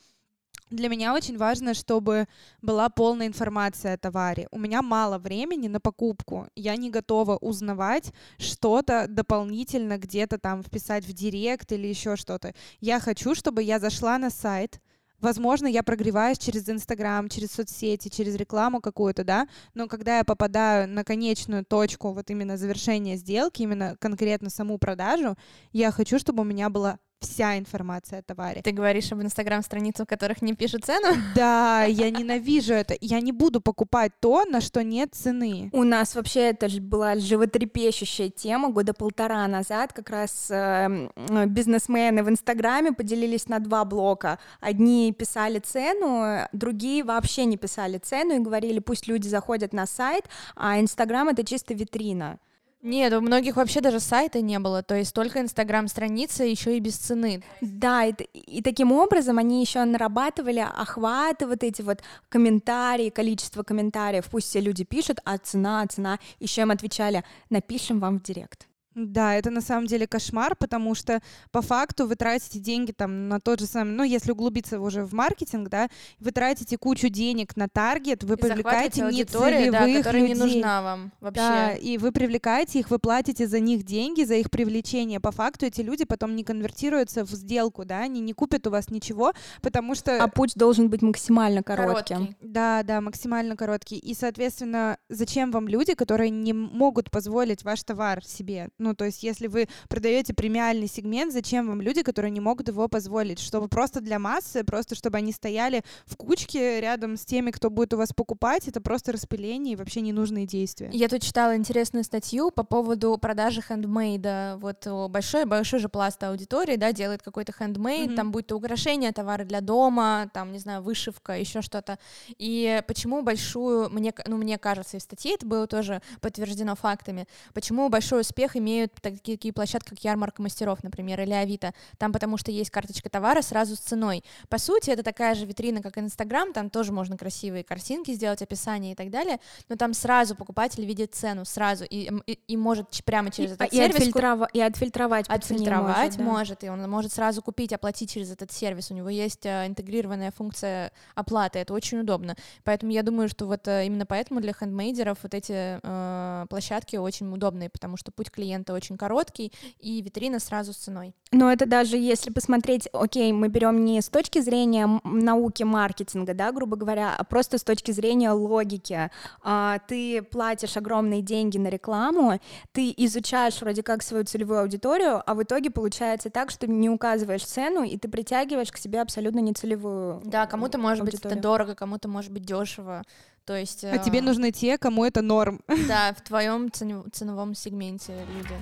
[0.70, 2.28] Для меня очень важно, чтобы
[2.62, 4.48] была полная информация о товаре.
[4.52, 6.48] У меня мало времени на покупку.
[6.56, 12.54] Я не готова узнавать что-то дополнительно где-то там вписать в директ или еще что-то.
[12.82, 14.80] Я хочу, чтобы я зашла на сайт,
[15.22, 20.88] Возможно, я прогреваюсь через Инстаграм, через соцсети, через рекламу какую-то, да, но когда я попадаю
[20.88, 25.36] на конечную точку, вот именно завершения сделки, именно конкретно саму продажу,
[25.74, 28.62] я хочу, чтобы у меня была вся информация о товаре.
[28.62, 31.08] Ты говоришь об инстаграм-страницах, в которых не пишут цену?
[31.36, 32.96] Да, я ненавижу это.
[33.02, 35.70] Я не буду покупать то, на что нет цены.
[35.74, 39.94] У нас вообще это же была животрепещущая тема года полтора назад.
[39.94, 41.10] Как раз э,
[41.48, 44.40] бизнесмены в Инстаграме поделились на два блока.
[44.60, 50.26] Одни писали цену, другие вообще не писали цену и говорили, пусть люди заходят на сайт,
[50.56, 52.40] а Инстаграм— это чисто витрина.
[52.82, 56.96] Нет, у многих вообще даже сайта не было, то есть только инстаграм-страница еще и без
[56.96, 57.44] цены.
[57.60, 64.30] Да, и, и таким образом они еще нарабатывали охваты, вот эти вот комментарии, количество комментариев,
[64.32, 68.69] пусть все люди пишут, а цена, цена, еще им отвечали, напишем вам в директ.
[69.08, 73.40] Да, это на самом деле кошмар, потому что по факту вы тратите деньги там на
[73.40, 77.68] тот же самый, ну, если углубиться уже в маркетинг, да, вы тратите кучу денег на
[77.68, 80.36] таргет, вы и привлекаете нецелевых да, которая людей.
[80.36, 81.42] не нужна вам вообще.
[81.42, 85.20] Да, и вы привлекаете их, вы платите за них деньги, за их привлечение.
[85.20, 88.90] По факту эти люди потом не конвертируются в сделку, да, они не купят у вас
[88.90, 90.22] ничего, потому что...
[90.22, 92.18] А путь должен быть максимально коротким.
[92.18, 92.38] Короткий.
[92.42, 93.98] Да, да, максимально короткий.
[93.98, 98.70] И, соответственно, зачем вам люди, которые не могут позволить ваш товар себе?
[98.78, 102.88] Ну, то есть, если вы продаете премиальный сегмент, зачем вам люди, которые не могут его
[102.88, 103.40] позволить?
[103.40, 107.94] Чтобы просто для массы, просто чтобы они стояли в кучке рядом с теми, кто будет
[107.94, 110.90] у вас покупать, это просто распыление и вообще ненужные действия.
[110.94, 114.58] Я тут читала интересную статью по поводу продажи хендмейда.
[114.62, 118.16] Вот большой, большой же пласт аудитории, да, делает какой-то хендмейд, mm-hmm.
[118.16, 122.00] там будет украшения, товары для дома, там, не знаю, вышивка, еще что-то.
[122.38, 127.28] И почему большую, мне, ну, мне кажется, и в статье это было тоже подтверждено фактами,
[127.54, 131.74] почему большой успех имеют имеют такие, такие площадки, как ярмарка мастеров, например, или Авито.
[131.98, 134.24] Там потому что есть карточка товара сразу с ценой.
[134.48, 138.94] По сути, это такая же витрина, как Инстаграм, там тоже можно красивые картинки сделать, описание
[138.94, 143.32] и так далее, но там сразу покупатель видит цену, сразу, и, и, и может прямо
[143.32, 143.96] через и, этот и сервис...
[143.96, 144.50] Отфильтрова...
[144.54, 146.24] И отфильтровать Отфильтровать может, да.
[146.24, 148.92] может, и он может сразу купить, оплатить через этот сервис.
[148.92, 152.36] У него есть а, интегрированная функция оплаты, это очень удобно.
[152.64, 157.32] Поэтому я думаю, что вот а, именно поэтому для хендмейдеров вот эти э, площадки очень
[157.32, 161.14] удобные, потому что путь клиента это очень короткий, и витрина сразу с ценой.
[161.32, 166.52] Но это даже если посмотреть, окей, мы берем не с точки зрения науки маркетинга, да,
[166.52, 169.12] грубо говоря, а просто с точки зрения логики.
[169.44, 172.40] А, ты платишь огромные деньги на рекламу,
[172.72, 177.46] ты изучаешь вроде как свою целевую аудиторию, а в итоге получается так, что не указываешь
[177.46, 181.30] цену, и ты притягиваешь к себе абсолютно нецелевую Да, кому-то может аудиторию.
[181.30, 183.04] быть это дорого, кому-то может быть дешево.
[183.50, 185.60] То есть, а тебе нужны те, кому это норм.
[185.88, 188.54] Да, в твоем ценовом сегменте люди.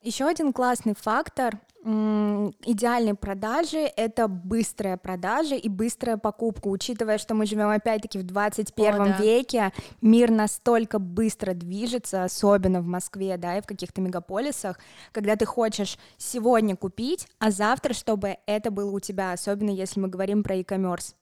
[0.00, 6.66] Еще один классный фактор идеальной продажи— это быстрая продажа и быстрая покупка.
[6.66, 9.16] Учитывая, что мы живем опять-таки в 21 О, да.
[9.18, 14.78] веке, мир настолько быстро движется, особенно в Москве, да, и в каких-то мегаполисах,
[15.12, 20.08] когда ты хочешь сегодня купить, а завтра, чтобы это было у тебя, особенно если мы
[20.08, 21.14] говорим про e-commerce.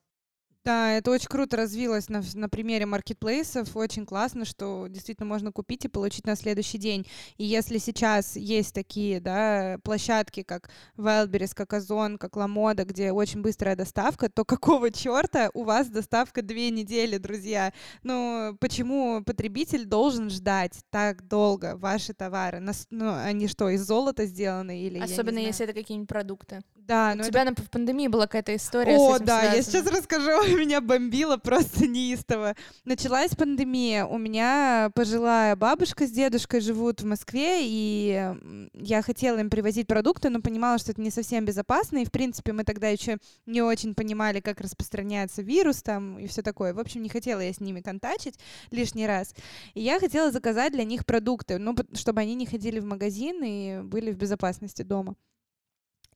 [0.64, 3.76] Да, это очень круто развилось на, на примере маркетплейсов.
[3.76, 7.06] Очень классно, что действительно можно купить и получить на следующий день.
[7.36, 13.42] И если сейчас есть такие да, площадки, как Wildberries, как Озон, как Ламода, где очень
[13.42, 17.74] быстрая доставка, то какого черта у вас доставка две недели, друзья?
[18.02, 22.60] Ну, почему потребитель должен ждать так долго ваши товары?
[22.60, 26.62] Нас, ну, они что, из золота сделаны или Особенно если это какие-нибудь продукты.
[26.86, 27.54] Да, У но тебя это...
[27.58, 29.84] на, в пандемии была какая-то история О, с этим да, я связана.
[29.84, 30.56] сейчас расскажу.
[30.58, 32.54] Меня бомбило просто неистово.
[32.84, 34.04] Началась пандемия.
[34.04, 38.34] У меня пожилая бабушка с дедушкой живут в Москве, и
[38.74, 41.98] я хотела им привозить продукты, но понимала, что это не совсем безопасно.
[41.98, 43.16] И, в принципе, мы тогда еще
[43.46, 46.74] не очень понимали, как распространяется вирус там и все такое.
[46.74, 48.38] В общем, не хотела я с ними контачить
[48.70, 49.34] лишний раз.
[49.72, 53.80] И я хотела заказать для них продукты, ну, чтобы они не ходили в магазин и
[53.82, 55.14] были в безопасности дома.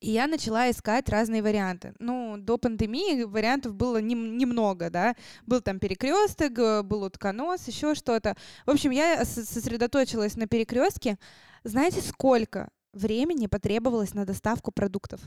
[0.01, 1.95] И я начала искать разные варианты.
[1.99, 5.17] Ну, до пандемии вариантов было нем- немного, да.
[5.47, 8.37] Был там перекресток, э, был утконос, еще что-то.
[8.67, 11.19] В общем, я сосредоточилась на перекрестке.
[11.65, 15.21] Знаете, сколько времени потребовалось на доставку продуктов?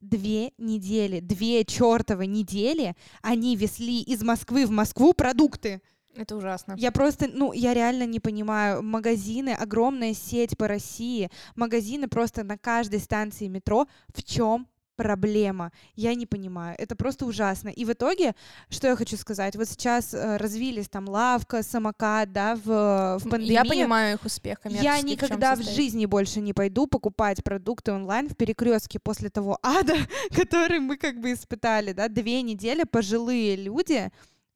[0.00, 5.82] Две недели, две чертовы недели они везли из Москвы в Москву продукты.
[6.18, 6.74] Это ужасно.
[6.76, 8.82] Я просто, ну, я реально не понимаю.
[8.82, 13.86] Магазины, огромная сеть по России, магазины просто на каждой станции метро.
[14.12, 14.66] В чем
[14.96, 15.70] проблема?
[15.94, 16.74] Я не понимаю.
[16.76, 17.68] Это просто ужасно.
[17.68, 18.34] И в итоге,
[18.68, 23.52] что я хочу сказать, вот сейчас э, развились там лавка, самокат, да, в, в пандемии.
[23.52, 25.76] Я понимаю их успех Я в никогда в состоит.
[25.76, 29.94] жизни больше не пойду покупать продукты онлайн в перекрестке после того ада,
[30.34, 34.10] который мы как бы испытали, да, две недели пожилые люди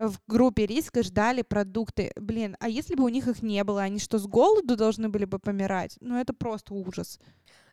[0.09, 2.13] в группе риска ждали продукты.
[2.17, 5.25] Блин, а если бы у них их не было, они что, с голоду должны были
[5.25, 5.97] бы помирать?
[6.01, 7.21] Ну, это просто ужас.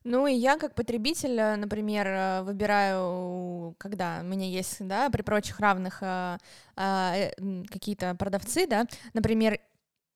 [0.04, 5.24] Ну и я как потребитель, э, например, э, выбираю, когда у меня есть, да, при
[5.24, 6.38] прочих равных э,
[6.76, 9.60] какие-то продавцы, да, например,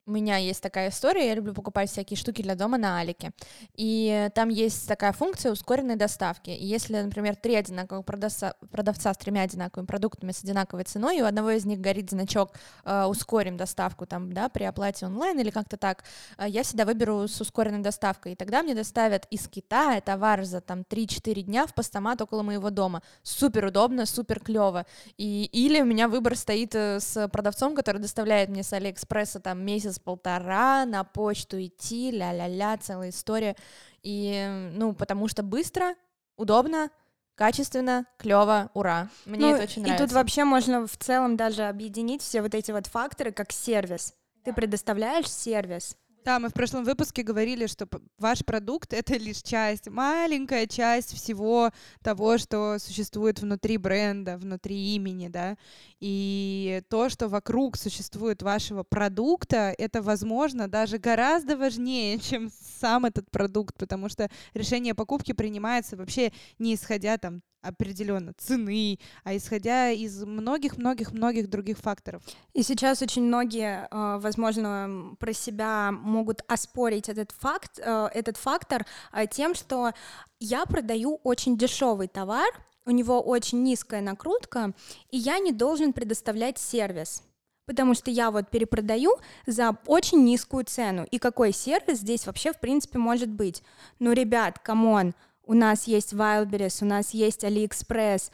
[0.06, 3.32] у меня есть такая история, я люблю покупать всякие штуки для дома на Алике,
[3.76, 9.18] и там есть такая функция ускоренной доставки, и если, например, три одинаковых продавца, продавца с
[9.18, 12.52] тремя одинаковыми продуктами с одинаковой ценой, и у одного из них горит значок
[12.84, 16.04] э, «ускорим доставку» там, да, при оплате онлайн или как-то так,
[16.38, 20.60] э, я всегда выберу с ускоренной доставкой, и тогда мне доставят из Китая товар за
[20.62, 23.02] там 3-4 дня в постамат около моего дома.
[23.22, 24.86] Супер удобно, супер клево.
[25.18, 29.60] И, или у меня выбор стоит э, с продавцом, который доставляет мне с Алиэкспресса там
[29.94, 33.56] месяц-полтора, на почту идти, ля-ля-ля, целая история.
[34.02, 35.96] И, ну, потому что быстро,
[36.36, 36.90] удобно,
[37.36, 39.10] качественно, клево, ура.
[39.26, 40.06] Мне Ну, это очень и нравится.
[40.08, 44.14] тут вообще можно в целом даже объединить все вот эти вот факторы как сервис.
[44.44, 45.96] Ты предоставляешь сервис.
[46.26, 47.86] Да, мы в прошлом выпуске говорили, что
[48.18, 51.72] ваш продукт— это лишь часть, маленькая часть всего
[52.02, 55.58] того, что существует внутри бренда, внутри имени, да.
[56.00, 62.50] И то, что вокруг существует вашего продукта, это, возможно, даже гораздо важнее, чем
[62.80, 69.00] сам этот продукт, потому что решение о покупке принимается вообще не исходя там определенно цены,
[69.24, 72.22] а исходя из многих-многих-многих других факторов.
[72.54, 78.86] И сейчас очень многие, э, возможно, про себя могут оспорить этот факт, э, этот фактор
[79.12, 79.92] э, тем, что
[80.40, 82.50] я продаю очень дешевый товар,
[82.86, 84.74] у него очень низкая накрутка,
[85.10, 87.24] и я не должен предоставлять сервис.
[87.66, 89.12] Потому что я вот перепродаю
[89.48, 91.08] за очень низкую цену.
[91.12, 93.64] И какой сервис здесь вообще в принципе может быть?
[94.00, 95.14] Ну, ребят, come on,
[95.46, 98.32] у нас есть Wildberries, у нас есть AliExpress,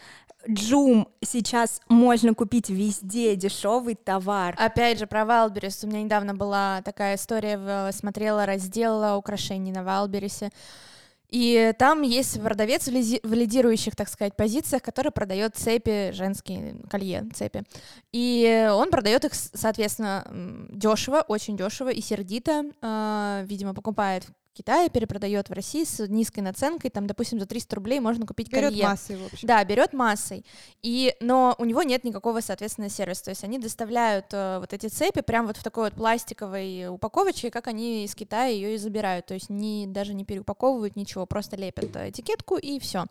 [0.48, 4.56] Joom сейчас можно купить везде дешевый товар.
[4.58, 5.86] Опять же, про Wildberries.
[5.86, 10.52] У меня недавно была такая история, смотрела раздел украшений на Wildberries.
[11.30, 17.64] И там есть продавец в лидирующих, так сказать, позициях, который продает цепи, женские колье, цепи.
[18.12, 20.26] И он продает их, соответственно,
[20.72, 22.64] дешево, очень дешево и сердито.
[22.82, 26.89] А, Видимо, покупает Китае, перепродает в России с низкой наценкой.
[26.89, 28.86] Там, допустим, за 300 рублей можно купить Берет колье.
[28.86, 29.47] массой, в общем.
[29.47, 30.45] Да, берет массой.
[30.82, 33.26] И, но у него нет никакого, соответственно, сервиса.
[33.26, 37.52] То есть они доставляют э, вот эти цепи прям вот в такой вот пластиковой упаковочке,
[37.52, 39.28] как они из Китая ее и забирают.
[39.28, 43.06] То есть не, даже не переупаковывают ничего, просто лепят этикетку и все.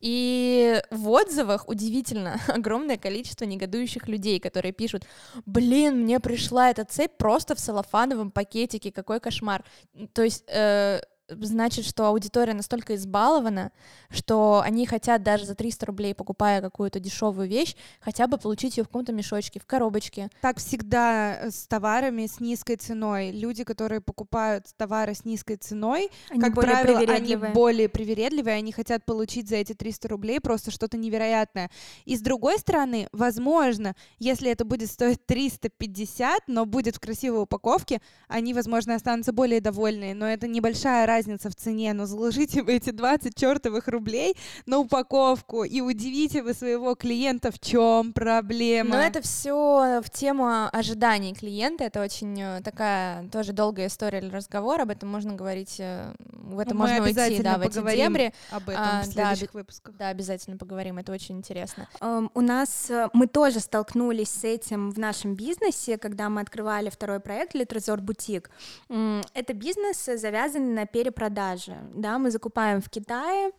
[0.00, 5.04] И в отзывах удивительно огромное количество негодующих людей, которые пишут,
[5.46, 9.64] блин, мне пришла эта цепь просто в целлофановом пакетике, какой кошмар.
[10.12, 13.70] То есть э, uh, значит, что аудитория настолько избалована,
[14.10, 18.84] что они хотят даже за 300 рублей, покупая какую-то дешевую вещь, хотя бы получить ее
[18.84, 20.30] в каком-то мешочке, в коробочке.
[20.40, 23.30] Так всегда э, с товарами с низкой ценой.
[23.30, 28.72] Люди, которые покупают товары с низкой ценой, Они как более правило, они более привередливые, они
[28.72, 31.70] хотят получить за эти 300 рублей просто что-то невероятное.
[32.04, 38.00] И с другой стороны, возможно, если это будет стоить 350, но будет в красивой упаковке,
[38.28, 40.14] они, возможно, останутся более довольны.
[40.14, 41.92] Но это небольшая разница в цене.
[41.92, 47.58] Но заложите вы эти 20 чертовых рублей на упаковку и удивите вы своего клиента, в
[47.58, 48.90] чем проблема.
[48.96, 51.84] Но это все в тему ожиданий клиента.
[51.84, 54.82] Это очень э, такая тоже долгая история для разговора.
[54.82, 57.74] Об этом можно говорить, э, в это Ну, Мы можно уйти, обязательно да, в эти
[57.74, 58.34] поговорим дебри.
[58.50, 59.96] об этом А, в да, следующих бе- выпусках.
[59.96, 61.88] Да, обязательно поговорим, это очень интересно.
[62.00, 66.90] Эм, У нас э, мы тоже столкнулись с этим в нашем бизнесе, когда мы открывали
[66.90, 68.50] второй проект Литрезор Бутик.
[68.88, 71.76] Это бизнес завязанный на перепродаже.
[71.94, 73.50] Да, мы закупаем в Китае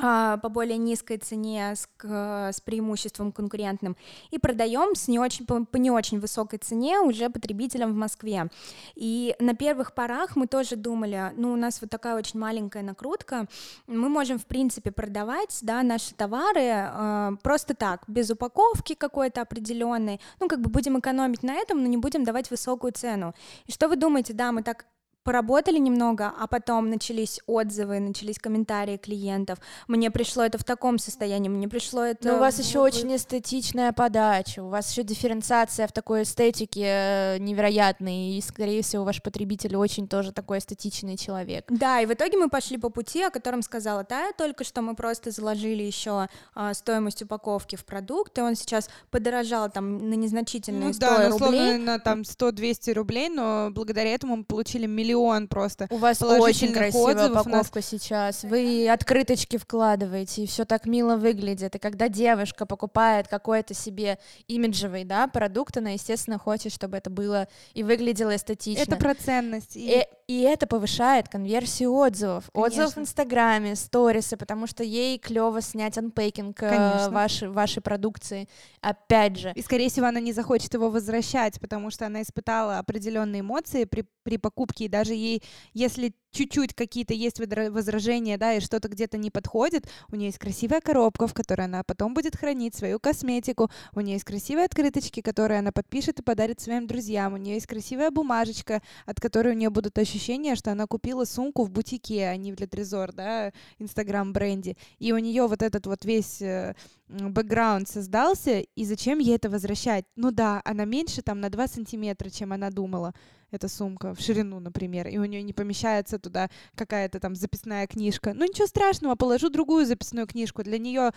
[0.00, 3.94] а, по более низкой цене с, с преимуществом конкурентным
[4.30, 8.48] и продаем с не очень, по, по не очень высокой цене уже потребителям в Москве.
[8.94, 13.46] И на первых порах мы тоже думали, ну у нас вот такая очень маленькая накрутка,
[13.86, 20.22] мы можем в принципе продавать да, наши товары э, просто так, без упаковки какой-то определенной,
[20.40, 23.34] ну как бы будем экономить на этом, но не будем давать высокую цену.
[23.66, 24.86] И что вы думаете, да, мы так
[25.24, 29.58] поработали немного, а потом начались отзывы, начались комментарии клиентов.
[29.88, 32.28] Мне пришло это в таком состоянии, мне пришло это...
[32.28, 37.38] Но у вас еще очень эстетичная подача, у вас еще дифференциация в такой эстетике э,
[37.38, 41.66] невероятной, и, скорее всего, ваш потребитель очень тоже такой эстетичный человек.
[41.68, 44.82] Да, и в итоге мы пошли по пути, о котором сказала Тая только что.
[44.82, 50.14] Мы просто заложили еще а, стоимость упаковки в продукт, и он сейчас подорожал там на
[50.14, 51.78] незначительные Ну 100 да, ну, условно рублей.
[51.78, 55.11] на там 100-200 рублей, но благодаря этому мы получили миллион
[55.48, 55.86] просто.
[55.90, 57.66] У вас очень красивая отзывов у нас.
[57.66, 58.44] упаковка сейчас.
[58.44, 61.74] Вы открыточки вкладываете, и все так мило выглядит.
[61.74, 67.48] И когда девушка покупает какой-то себе имиджевый да, продукт, она, естественно, хочет, чтобы это было
[67.74, 68.82] и выглядело эстетично.
[68.82, 69.76] Это про ценность.
[69.76, 72.48] И И, и это повышает конверсию отзывов.
[72.52, 73.00] Отзывов в Конечно.
[73.00, 77.10] Инстаграме, сторисы, потому что ей клево снять анпейкинг э, Конечно.
[77.10, 78.48] вашей, вашей продукции.
[78.80, 83.40] Опять же, И, скорее всего, она не захочет его возвращать, потому что она испытала определенные
[83.40, 85.42] эмоции при, при покупке, и даже ей,
[85.74, 90.80] если чуть-чуть какие-то есть возражения, да, и что-то где-то не подходит, у нее есть красивая
[90.80, 95.60] коробка, в которой она потом будет хранить свою косметику, у нее есть красивые открыточки, которые
[95.60, 99.70] она подпишет и подарит своим друзьям, у нее есть красивая бумажечка, от которой у нее
[99.70, 105.12] будут ощущения, что она купила сумку в бутике, а не в Летрезор, да, инстаграм-бренде, и
[105.12, 106.74] у нее вот этот вот весь э,
[107.08, 110.06] бэкграунд создался, и зачем ей это возвращать?
[110.16, 113.12] Ну да, она меньше там на 2 сантиметра, чем она думала,
[113.52, 118.32] эта сумка, в ширину, например, и у нее не помещается туда какая-то там записная книжка.
[118.34, 120.62] Ну ничего страшного, положу другую записную книжку.
[120.62, 121.12] Для нее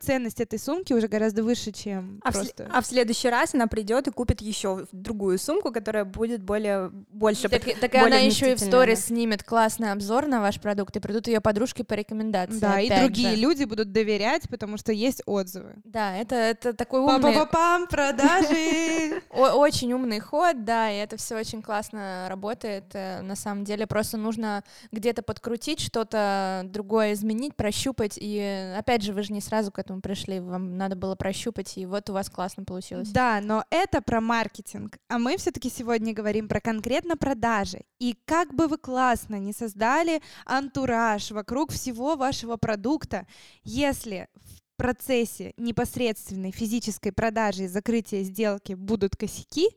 [0.00, 2.68] ценность этой сумки уже гораздо выше, чем А в, просто...
[2.72, 7.48] а в следующий раз она придет и купит еще другую сумку, которая будет более больше.
[7.48, 10.60] так, под- так и более она еще и в сторис снимет классный обзор на ваш
[10.60, 12.58] продукт, и придут ее подружки по рекомендации.
[12.58, 13.36] Да, и опять другие же.
[13.36, 15.76] люди будут доверять, потому что есть отзывы.
[15.84, 19.22] Да, это, это такой умный, Па-па-па-пам, продажи!
[19.30, 22.84] Очень умный ход, да, и это все очень классно работает.
[22.94, 28.14] Э, На самом деле просто нужно где-то подкрутить, что-то другое изменить, прощупать.
[28.16, 31.84] И опять же, вы же не сразу к этому пришли, вам надо было прощупать, и
[31.84, 33.10] вот у вас классно получилось.
[33.10, 34.96] Да, но это про маркетинг.
[35.08, 37.82] А мы все-таки сегодня говорим про конкретно продажи.
[37.98, 43.26] И как бы вы классно не создали антураж вокруг всего вашего продукта,
[43.62, 49.68] если в процессе непосредственной физической продажи и закрытия сделки будут косяки,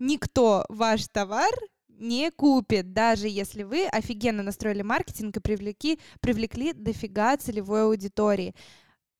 [0.00, 1.52] никто ваш товар
[1.88, 8.54] не купит, даже если вы офигенно настроили маркетинг и привлекли, привлекли дофига целевой аудитории.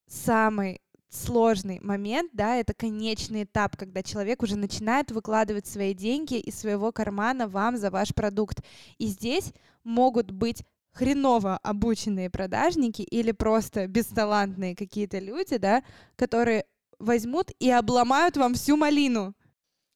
[0.09, 6.59] Самый сложный момент, да, это конечный этап, когда человек уже начинает выкладывать свои деньги из
[6.59, 8.63] своего кармана вам за ваш продукт.
[8.99, 9.53] И здесь
[9.85, 10.63] могут быть
[10.97, 15.83] хреново обученные продажники или просто бесталантные какие-то люди, да,
[16.17, 16.65] которые
[16.99, 19.35] возьмут и обломают вам всю малину.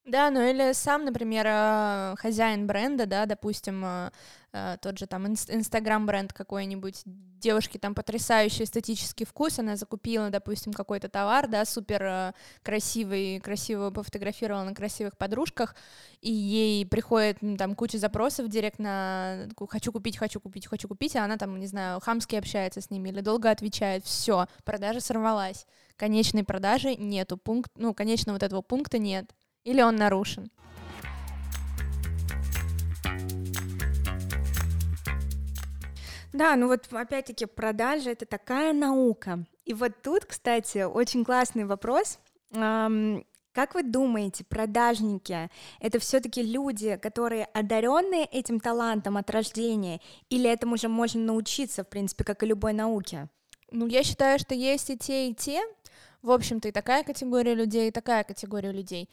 [0.06, 4.10] Да, ну или сам, например, э, хозяин бренда, да, допустим, э,
[4.52, 10.72] э, тот же там инс- инстаграм-бренд какой-нибудь, девушки там потрясающий эстетический вкус, она закупила, допустим,
[10.72, 15.76] какой-то товар, да, супер красивый, красиво пофотографировала на красивых подружках,
[16.22, 21.24] и ей приходит там куча запросов директ на «хочу купить, хочу купить, хочу купить», а
[21.24, 26.42] она там, не знаю, хамски общается с ними или долго отвечает, все, продажа сорвалась, конечной
[26.42, 29.30] продажи нету, пункт, ну, конечного вот этого пункта нет.
[29.64, 30.50] Или он нарушен?
[36.32, 39.44] Да, ну вот опять-таки продажа— это такая наука.
[39.64, 42.18] И вот тут, кстати, очень классный вопрос.
[43.52, 45.50] Как вы думаете, продажники
[45.80, 50.00] это все-таки люди, которые одаренные этим талантом от рождения,
[50.30, 53.28] или этому уже можно научиться, в принципе, как и любой науке?
[53.72, 55.60] Ну, я считаю, что есть и те, и те.
[56.22, 59.08] В общем-то, и такая категория людей, и такая категория людей.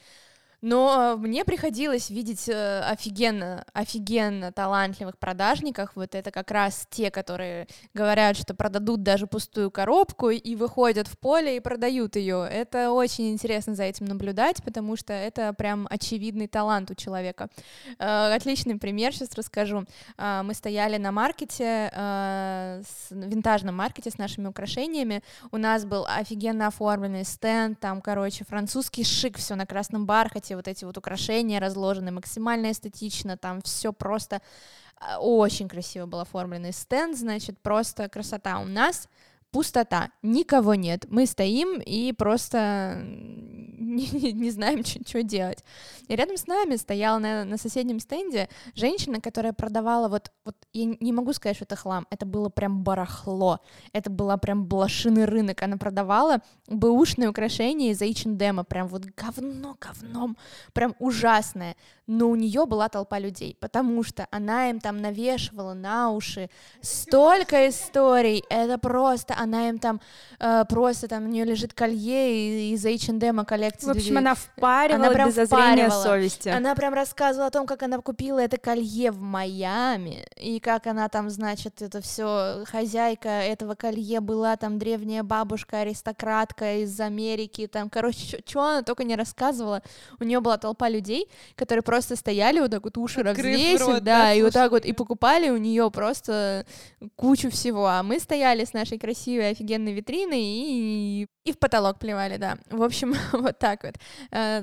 [0.60, 5.90] Но мне приходилось видеть э, офигенно, офигенно талантливых продажников.
[5.94, 11.16] Вот это как раз те, которые говорят, что продадут даже пустую коробку и выходят в
[11.16, 12.48] поле и продают ее.
[12.50, 17.48] Это очень интересно за этим наблюдать, потому что это прям очевидный талант у человека.
[18.00, 19.84] Э, отличный пример сейчас расскажу.
[20.16, 21.58] Э, мы стояли на маркете,
[23.10, 25.22] винтажном маркете с нашими украшениями.
[25.52, 30.54] У нас был офигенно оформленный стенд, там, короче, французский шик, все на красном бархате эти
[30.54, 34.40] вот эти вот украшения разложены максимально эстетично, там все просто
[34.96, 38.58] а, очень красиво был оформленный стенд, значит, просто красота.
[38.58, 39.08] У нас
[39.50, 43.02] пустота, никого нет, мы стоим и просто
[43.78, 45.64] не, не, не знаем, что делать.
[46.08, 50.96] И рядом с нами стояла на, на соседнем стенде женщина, которая продавала вот, вот, я
[51.00, 53.60] не могу сказать, что это хлам, это было прям барахло,
[53.92, 60.36] это была прям блошиный рынок, она продавала бэушные украшения из H&M, прям вот говно говном,
[60.72, 61.76] прям ужасное,
[62.08, 66.48] но у нее была толпа людей, потому что она им там навешивала на уши
[66.80, 70.00] столько историй, это просто, она им там
[70.40, 73.86] э, просто там у нее лежит колье из H&M коллекции.
[73.86, 76.48] В общем, она впаривала она прям без зазрения совести.
[76.48, 81.10] Она прям рассказывала о том, как она купила это колье в Майами и как она
[81.10, 87.90] там, значит, это все хозяйка этого колье была там древняя бабушка аристократка из Америки, там,
[87.90, 89.82] короче, что она только не рассказывала.
[90.18, 94.00] У нее была толпа людей, которые просто просто стояли вот так вот уши развесив, да,
[94.00, 96.64] да и вот так вот, и покупали у нее просто
[97.16, 102.36] кучу всего, а мы стояли с нашей красивой офигенной витриной и, и в потолок плевали,
[102.36, 102.58] да.
[102.70, 103.96] В общем, вот так вот.
[104.30, 104.62] Э,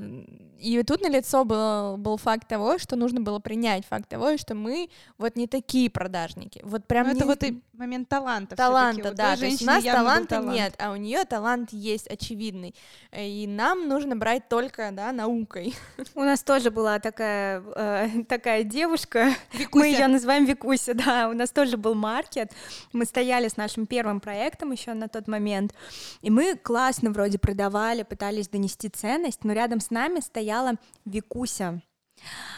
[0.58, 4.54] и тут на лицо был, был факт того, что нужно было принять факт того, что
[4.54, 6.60] мы вот не такие продажники.
[6.64, 7.18] Вот прям ну, не...
[7.18, 8.56] это вот и момент таланта.
[8.56, 9.36] Таланта, да.
[9.36, 10.56] То есть у нас таланта талант.
[10.56, 12.74] нет, а у нее талант есть очевидный.
[13.14, 15.74] И нам нужно брать только, да, наукой.
[16.14, 19.78] У нас тоже была такая, э, такая девушка, Викуся.
[19.78, 22.52] мы ее называем Викуся, да, у нас тоже был маркет,
[22.92, 25.74] мы стояли с нашим первым проектом еще на тот момент,
[26.22, 30.74] и мы классно вроде продавали, пытались донести ценность, но рядом с нами стояла
[31.04, 31.82] Викуся.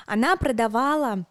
[0.07, 1.27] Она продавала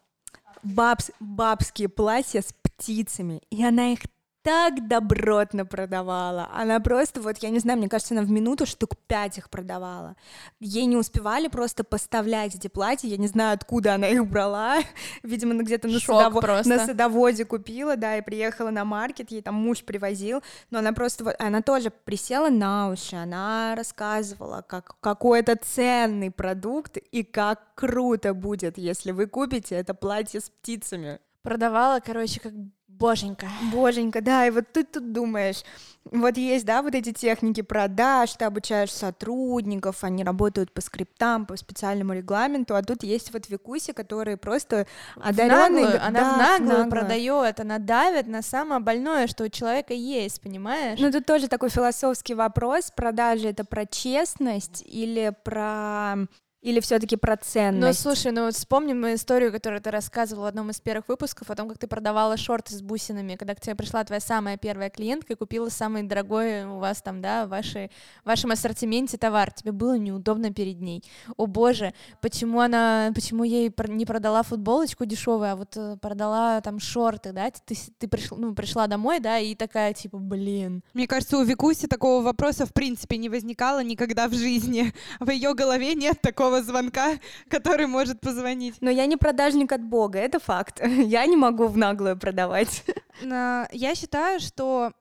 [0.64, 4.00] бабс, бабские платья с птицами, и она их
[4.48, 6.50] так добротно продавала.
[6.54, 10.16] Она просто, вот, я не знаю, мне кажется, она в минуту штук пять их продавала.
[10.62, 14.78] Ей не успевали просто поставлять эти платья, я не знаю, откуда она их брала.
[15.24, 16.62] Видимо, она где-то на, садово...
[16.64, 20.42] на садоводе купила, да, и приехала на маркет, ей там муж привозил,
[20.72, 26.32] но она просто, вот, она тоже присела на уши, она рассказывала, как какой это ценный
[26.32, 31.20] продукт и как круто будет, если вы купите это платье с птицами.
[31.42, 32.54] Продавала, короче, как
[33.00, 33.48] Боженька.
[33.72, 35.64] Боженька, да, и вот ты тут думаешь,
[36.12, 41.56] вот есть, да, вот эти техники продаж, ты обучаешь сотрудников, они работают по скриптам, по
[41.58, 45.98] специальному регламенту, а тут есть вот Викуси, которые просто одаренные.
[45.98, 50.42] Она да, в наглую, наглую продает, она давит на самое больное, что у человека есть,
[50.42, 51.00] понимаешь?
[51.00, 56.16] Ну, тут тоже такой философский вопрос, продажи это про честность или про
[56.62, 58.04] или все-таки про ценность?
[58.04, 61.56] Ну, слушай, ну вот вспомним историю, которую ты рассказывала в одном из первых выпусков о
[61.56, 65.34] том, как ты продавала шорты с бусинами, когда к тебе пришла твоя самая первая клиентка
[65.34, 67.92] и купила самый дорогой у вас там, да, в, вашей,
[68.24, 69.52] в вашем ассортименте товар.
[69.52, 71.04] Тебе было неудобно перед ней.
[71.38, 76.80] О боже, почему она, почему ей не продала футболочку дешевую, а вот э, продала там
[76.80, 77.52] шорты, да?
[77.52, 80.84] Ты, ты пришла, ну, пришла домой, да, и такая типа, блин.
[80.94, 84.92] Мне кажется, у Викуси такого вопроса в принципе не возникало никогда в жизни.
[85.20, 87.20] В ее голове нет такого первого звонка,
[87.50, 88.76] который может позвонить.
[88.82, 90.82] Но я не продажник от Бога, это факт.
[90.86, 92.84] Я не могу в наглую продавать.
[93.22, 94.92] Я считаю, что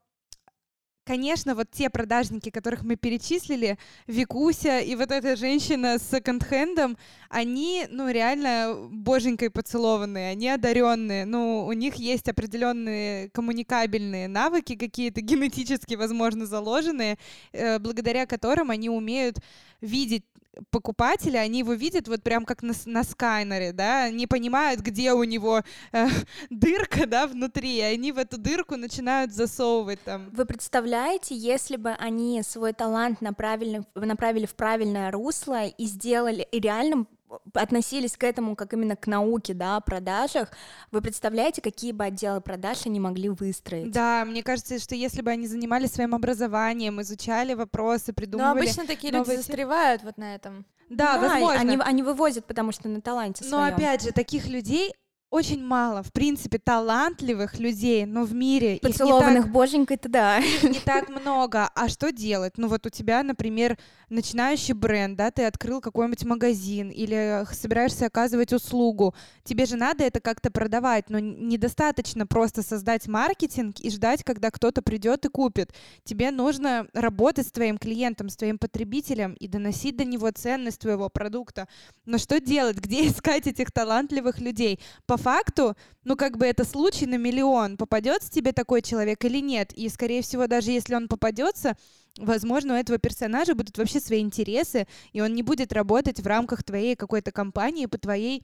[1.08, 3.78] Конечно, вот те продажники, которых мы перечислили,
[4.08, 11.64] Викуся и вот эта женщина с секонд-хендом, они, ну, реально боженькой поцелованные, они одаренные, ну,
[11.64, 17.18] у них есть определенные коммуникабельные навыки, какие-то генетически, возможно, заложенные,
[17.52, 19.38] э, благодаря которым они умеют
[19.80, 20.24] видеть
[20.70, 25.24] покупатели, они его видят вот прям как на, на скайнере, да, не понимают, где у
[25.24, 26.06] него э,
[26.50, 30.30] дырка, да, внутри, и они в эту дырку начинают засовывать там.
[30.30, 36.60] Вы представляете, если бы они свой талант направили, направили в правильное русло и сделали, и
[36.60, 37.06] реально
[37.54, 40.50] относились к этому как именно к науке, да, о продажах,
[40.90, 43.90] вы представляете, какие бы отделы продаж они могли выстроить?
[43.90, 48.54] Да, мне кажется, что если бы они занимались своим образованием, изучали вопросы, придумывали...
[48.54, 50.66] Но обычно такие люди новые- застревают вот на этом.
[50.88, 51.60] Да, Да, возможно.
[51.60, 53.74] Они, они вывозят, потому что на таланте Но своем.
[53.74, 54.94] опять же, таких людей
[55.30, 60.40] очень мало, в принципе, талантливых людей, но в мире не так Поцелованных боженькой-то да.
[60.62, 61.68] не так много.
[61.74, 62.54] А что делать?
[62.56, 63.76] Ну вот у тебя, например,
[64.08, 69.14] начинающий бренд, да, ты открыл какой-нибудь магазин или х- собираешься оказывать услугу.
[69.42, 74.80] Тебе же надо это как-то продавать, но недостаточно просто создать маркетинг и ждать, когда кто-то
[74.80, 75.72] придет и купит.
[76.04, 81.08] Тебе нужно работать с твоим клиентом, с твоим потребителем и доносить до него ценность твоего
[81.08, 81.66] продукта.
[82.04, 82.76] Но что делать?
[82.76, 84.78] Где искать этих талантливых людей?
[85.06, 87.76] По факту, ну как бы это случай на миллион.
[87.76, 89.72] Попадется тебе такой человек или нет?
[89.72, 91.76] И, скорее всего, даже если он попадется,
[92.18, 96.62] возможно, у этого персонажа будут вообще свои интересы, и он не будет работать в рамках
[96.62, 98.42] твоей какой-то компании по твоей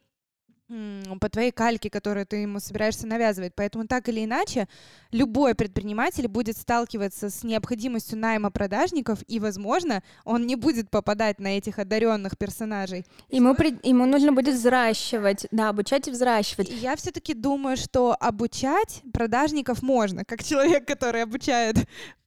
[1.20, 3.52] по твоей кальке, которую ты ему собираешься навязывать.
[3.54, 4.68] Поэтому так или иначе,
[5.10, 11.58] любой предприниматель будет сталкиваться с необходимостью найма продажников, и, возможно, он не будет попадать на
[11.58, 13.04] этих одаренных персонажей.
[13.28, 16.70] Ему, при- ему нужно будет взращивать, да, обучать и взращивать.
[16.70, 21.76] И Я все-таки думаю, что обучать продажников можно, как человек, который обучает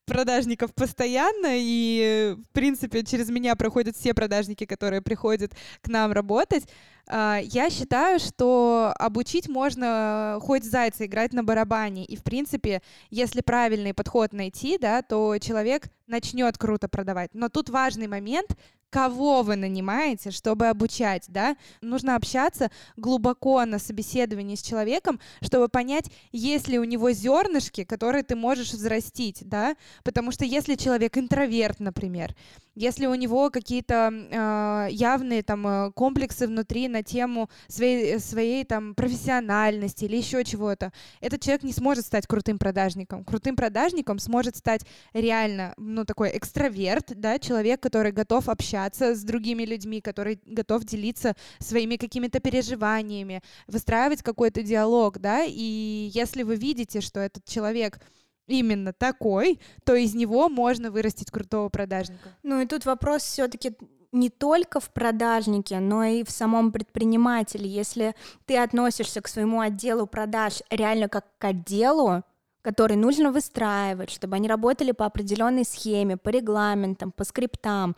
[0.05, 6.65] продажников постоянно, и, в принципе, через меня проходят все продажники, которые приходят к нам работать.
[7.07, 12.05] А, Я считаю, что обучить можно хоть зайца играть на барабане.
[12.05, 17.31] И, в принципе, если правильный подход найти, да, то человек начнет круто продавать.
[17.33, 18.55] Но тут важный момент,
[18.95, 21.57] кого вы нанимаете, чтобы обучать, да?
[21.81, 28.23] Нужно общаться глубоко на собеседовании с человеком, чтобы понять, есть ли у него зернышки, которые
[28.23, 29.75] ты можешь взрастить, да?
[30.05, 32.33] Потому что если человек интроверт, например,
[32.75, 38.95] если у него какие-то э, явные там э, комплексы внутри на тему своей, своей там
[38.95, 40.91] профессиональности или еще чего-то,
[41.21, 43.23] этот человек не сможет стать крутым продажником.
[43.23, 49.63] Крутым продажником сможет стать реально, ну, такой экстраверт, да, человек, который готов общаться с другими
[49.63, 57.01] людьми, который готов делиться своими какими-то переживаниями, выстраивать какой-то диалог, да, и если вы видите,
[57.01, 57.99] что этот человек
[58.47, 62.29] именно такой, то из него можно вырастить крутого продажника.
[62.43, 63.75] Ну и тут вопрос все-таки
[64.11, 67.67] не только в продажнике, но и в самом предпринимателе.
[67.67, 68.15] Если
[68.45, 72.23] ты относишься к своему отделу продаж реально как к отделу,
[72.61, 77.95] который нужно выстраивать, чтобы они работали по определенной схеме, по регламентам, по скриптам.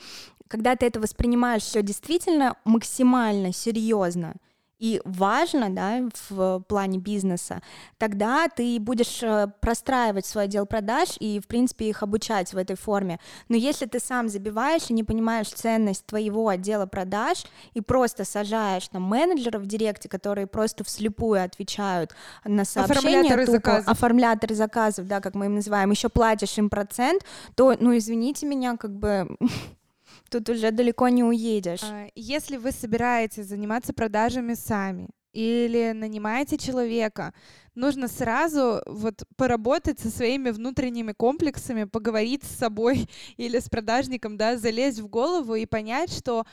[0.49, 4.35] Когда ты это воспринимаешь все действительно максимально серьезно
[4.79, 7.61] и важно, да, в плане бизнеса,
[7.97, 12.75] тогда ты будешь э, простраивать свой отдел продаж и, в принципе, их обучать в этой
[12.75, 13.19] форме.
[13.49, 18.87] Но если ты сам забиваешь и не понимаешь ценность твоего отдела продаж и просто сажаешь
[18.87, 23.87] там менеджеров в директе, которые просто вслепую отвечают на сообщения, Оформляторы тупо, заказов.
[23.87, 27.23] оформляторы заказов, да, как мы им называем, еще платишь им процент,
[27.55, 29.37] то, ну, извините меня, как бы
[30.29, 31.83] тут уже далеко не уедешь.
[31.83, 37.33] А, Если вы собираетесь заниматься продажами сами или нанимаете человека,
[37.75, 43.07] нужно сразу вот поработать со своими внутренними комплексами, поговорить с собой
[43.37, 46.45] или с продажником, да, залезть в голову и понять, что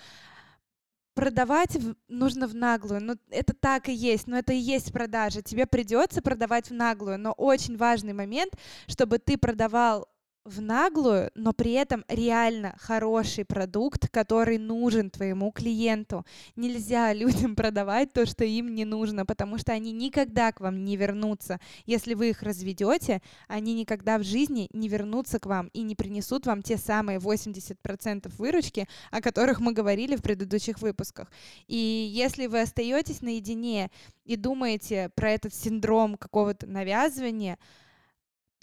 [1.14, 3.02] продавать нужно в наглую.
[3.02, 5.42] Ну, это так и есть, но это и есть продажа.
[5.42, 8.52] Тебе придется продавать в наглую, но очень важный момент,
[8.86, 10.08] чтобы ты продавал
[10.44, 16.26] в наглую, но при этом реально хороший продукт, который нужен твоему клиенту.
[16.54, 20.96] Нельзя людям продавать то, что им не нужно, потому что они никогда к вам не
[20.96, 21.60] вернутся.
[21.86, 26.46] Если вы их разведете, они никогда в жизни не вернутся к вам и не принесут
[26.46, 31.30] вам те самые 80% выручки, о которых мы говорили в предыдущих выпусках.
[31.68, 33.90] И если вы остаетесь наедине
[34.24, 37.58] и думаете про этот синдром какого-то навязывания,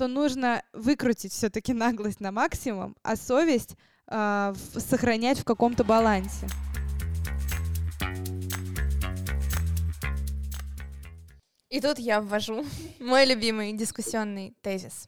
[0.01, 3.75] то нужно выкрутить все-таки наглость на максимум, а совесть
[4.07, 6.47] в- сохранять в каком-то балансе.
[11.69, 12.65] И тут я ввожу
[12.99, 15.07] мой любимый дискуссионный тезис.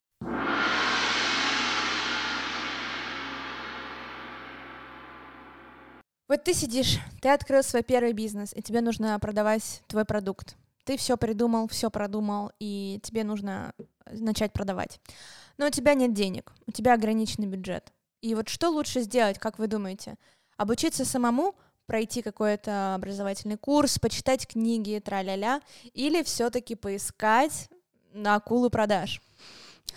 [6.27, 10.55] Вот ты сидишь, ты открыл свой первый бизнес, и тебе нужно продавать твой продукт.
[10.83, 14.99] Ты все придумал, все продумал, и тебе нужно э, начать продавать.
[15.57, 17.91] Но у тебя нет денег, у тебя ограниченный бюджет.
[18.21, 20.15] И вот что лучше сделать, как вы думаете?
[20.57, 25.61] Обучиться самому, пройти какой-то образовательный курс, почитать книги, тра-ля-ля,
[25.93, 27.69] или все-таки поискать
[28.13, 29.21] на акулу продаж?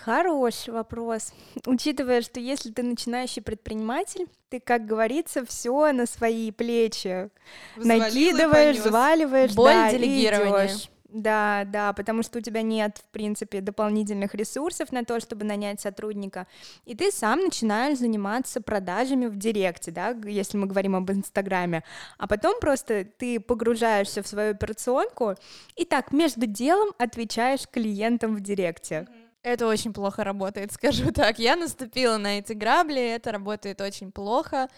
[0.05, 1.33] Хороший вопрос.
[1.67, 7.31] Учитывая, что если ты начинающий предприниматель, ты, как говорится, все на свои плечи
[7.77, 10.67] Взвалил накидываешь, взваливаешь, Боль да, и делегирования.
[10.67, 10.91] идёшь.
[11.09, 15.81] Да, да, потому что у тебя нет, в принципе, дополнительных ресурсов на то, чтобы нанять
[15.81, 16.49] сотрудника,
[16.85, 21.85] и ты сам начинаешь заниматься продажами в Директе, да, если мы говорим об Инстаграме,
[22.19, 25.35] а потом просто ты погружаешься в свою операционку
[25.77, 29.07] и так между делом отвечаешь клиентам в Директе.
[29.47, 31.39] Это очень плохо работает, скажу так.
[31.39, 34.69] Я наступила на эти грабли, это работает очень плохо,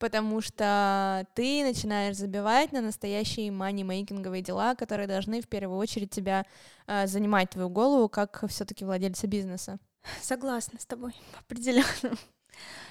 [0.00, 6.44] потому что ты начинаешь забивать на настоящие мани-мейкинговые дела, которые должны в первую очередь тебя
[6.88, 9.78] э, занимать твою голову как все-таки владельца бизнеса.
[10.20, 12.18] Согласна с тобой, определенно.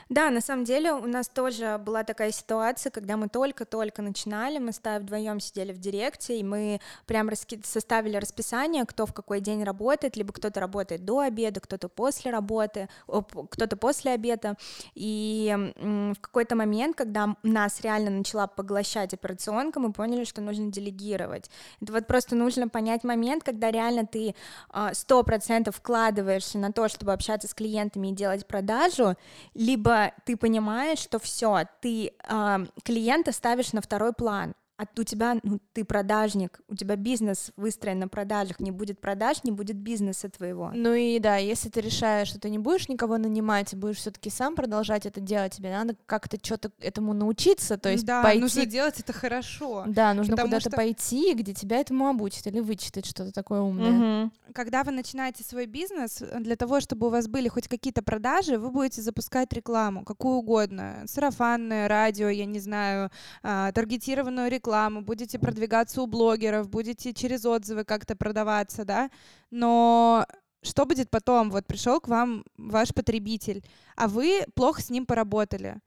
[0.09, 4.71] Да, на самом деле у нас тоже была такая ситуация, когда мы только-только начинали, мы
[4.71, 9.39] с Тай вдвоем сидели в директе, и мы прям раски- составили расписание, кто в какой
[9.41, 14.57] день работает, либо кто-то работает до обеда, кто-то после работы, кто-то после обеда.
[14.93, 21.49] И в какой-то момент, когда нас реально начала поглощать операционка, мы поняли, что нужно делегировать.
[21.81, 24.35] Это вот просто нужно понять момент, когда реально ты
[24.69, 29.15] а, сто процентов вкладываешься на то, чтобы общаться с клиентами и делать продажу,
[29.55, 29.94] либо
[30.25, 35.59] ты понимаешь, что все, ты а, клиента ставишь на второй план, а у тебя, ну,
[35.73, 40.71] ты продажник, у тебя бизнес выстроен на продажах, не будет продаж, не будет бизнеса твоего.
[40.73, 44.29] Ну и да, если ты решаешь, что ты не будешь никого нанимать, и будешь все-таки
[44.29, 48.65] сам продолжать это делать, тебе надо как-то что-то этому научиться, то есть да, пойти нужно
[48.65, 49.85] делать это хорошо.
[49.87, 53.91] Да, нужно куда-то что- пойти, где тебя этому обучат или вычитать что-то такое умное.
[53.91, 54.33] Мгм.
[54.53, 58.57] Когда вы начинаете свой бизнес, э, для того, чтобы у вас были хоть какие-то продажи,
[58.57, 63.09] вы будете запускать рекламу, какую угодно, сарафанное, радио, я не знаю,
[63.41, 64.64] а, таргетированную рекламу,
[65.01, 69.09] будете продвигаться у блогеров, будете через отзывы как-то продаваться, да,
[69.51, 70.25] но
[70.61, 71.51] что будет потом?
[71.51, 73.63] Вот пришел к вам ваш потребитель,
[73.95, 75.79] а вы плохо с ним поработали.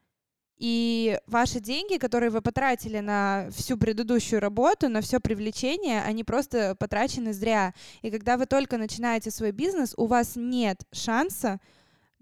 [0.59, 6.75] И ваши деньги, которые вы потратили на всю предыдущую работу, на все привлечение, они просто
[6.75, 7.75] потрачены зря.
[8.03, 11.61] И когда вы только начинаете свой бизнес, у вас нет шанса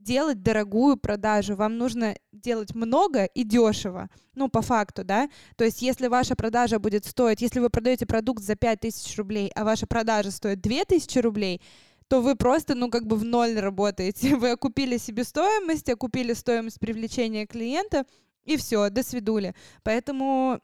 [0.07, 1.57] делать дорогую продажу.
[1.57, 4.09] Вам нужно делать много и дешево.
[4.35, 5.29] Ну, по факту, да.
[5.57, 9.65] То есть, если ваша продажа будет стоить, если вы продаете продукт за 5000 рублей, а
[9.65, 11.61] ваша продажа стоит 2000 рублей,
[12.09, 14.37] то вы просто, ну, как бы в ноль работаете.
[14.37, 18.05] Вы окупили себестоимость, окупили стоимость привлечения клиента,
[18.45, 19.57] и все, до свидули.
[19.83, 20.61] Поэтому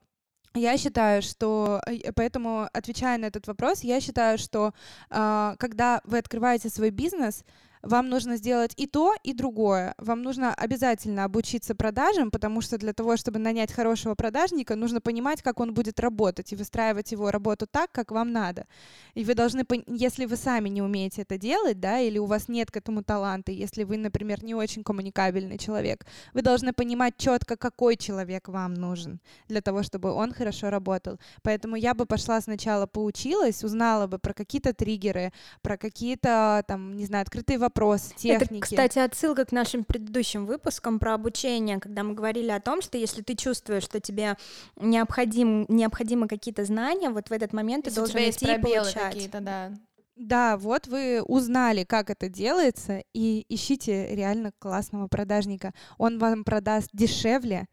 [0.54, 4.72] я считаю, что, э, поэтому, отвечая на этот вопрос, я считаю, что
[5.10, 7.44] а, когда вы открываете свой бизнес,
[7.82, 9.94] вам нужно сделать и то, и другое.
[9.98, 15.42] Вам нужно обязательно обучиться продажам, потому что для того, чтобы нанять хорошего продажника, нужно понимать,
[15.42, 18.66] как он будет работать и выстраивать его работу так, как вам надо.
[19.14, 22.70] И вы должны, если вы сами не умеете это делать, да, или у вас нет
[22.70, 27.96] к этому таланта, если вы, например, не очень коммуникабельный человек, вы должны понимать четко, какой
[27.96, 31.18] человек вам нужен для того, чтобы он хорошо работал.
[31.42, 37.06] Поэтому я бы пошла сначала поучилась, узнала бы про какие-то триггеры, про какие-то, там, не
[37.06, 37.71] знаю, открытые вопросы,
[38.16, 38.54] техники.
[38.54, 42.98] Это, кстати, отсылка к нашим предыдущим выпускам про обучение, когда мы говорили о том, что
[42.98, 44.36] если ты чувствуешь, что тебе
[44.76, 49.12] необходим, необходимы какие-то знания, вот в этот момент Если ты у должен идти и получать.
[49.14, 49.72] какие-то, да.
[50.16, 55.72] Да, вот вы узнали, как это делается, и ищите реально классного продажника.
[55.98, 57.66] Он вам продаст дешевле,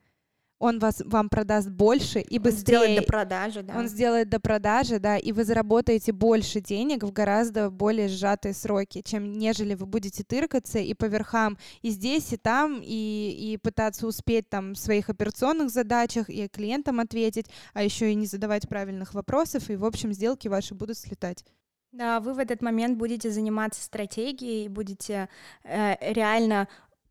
[0.60, 3.00] он вас, вам продаст больше и Он сделает быстрее.
[3.00, 3.78] до продажи, да.
[3.78, 9.02] Он сделает до продажи, да, и вы заработаете больше денег в гораздо более сжатые сроки,
[9.02, 14.06] чем нежели вы будете тыркаться и по верхам и здесь, и там, и, и пытаться
[14.06, 19.14] успеть там в своих операционных задачах и клиентам ответить, а еще и не задавать правильных
[19.14, 21.46] вопросов, и, в общем, сделки ваши будут слетать.
[21.92, 25.28] Да, вы в этот момент будете заниматься стратегией, будете
[25.64, 26.68] э, реально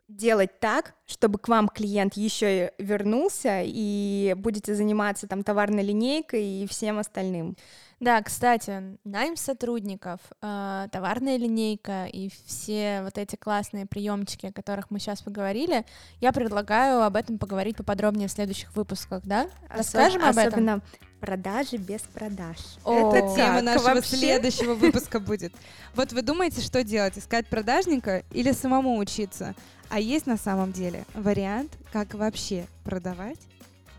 [0.08, 6.62] делать так, чтобы к вам клиент еще и вернулся, и будете заниматься там товарной линейкой
[6.62, 7.56] и всем остальным.
[8.00, 14.90] Да, кстати, найм сотрудников, э, товарная линейка и все вот эти классные приемчики, о которых
[14.90, 15.84] мы сейчас поговорили,
[16.20, 19.48] я предлагаю об этом поговорить поподробнее в следующих выпусках, да?
[19.68, 20.48] Расскажем Осо- об этом?
[20.48, 20.82] Особенно
[21.20, 22.56] продажи без продаж.
[22.84, 24.16] О, Это тема нашего вообще?
[24.16, 25.52] следующего выпуска будет.
[25.96, 27.18] Вот вы думаете, что делать?
[27.18, 29.56] Искать продажника или самому учиться?
[29.90, 33.38] А есть на самом деле вариант, как вообще продавать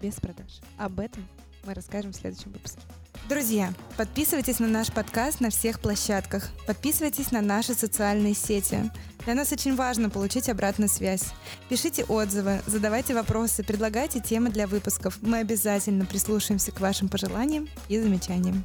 [0.01, 0.61] без продаж.
[0.77, 1.27] Об этом
[1.65, 2.81] мы расскажем в следующем выпуске.
[3.27, 6.49] Друзья, подписывайтесь на наш подкаст на всех площадках.
[6.65, 8.89] Подписывайтесь на наши социальные сети.
[9.25, 11.25] Для нас очень важно получить обратную связь.
[11.69, 15.19] Пишите отзывы, задавайте вопросы, предлагайте темы для выпусков.
[15.21, 18.63] Мы обязательно прислушаемся к вашим пожеланиям и замечаниям.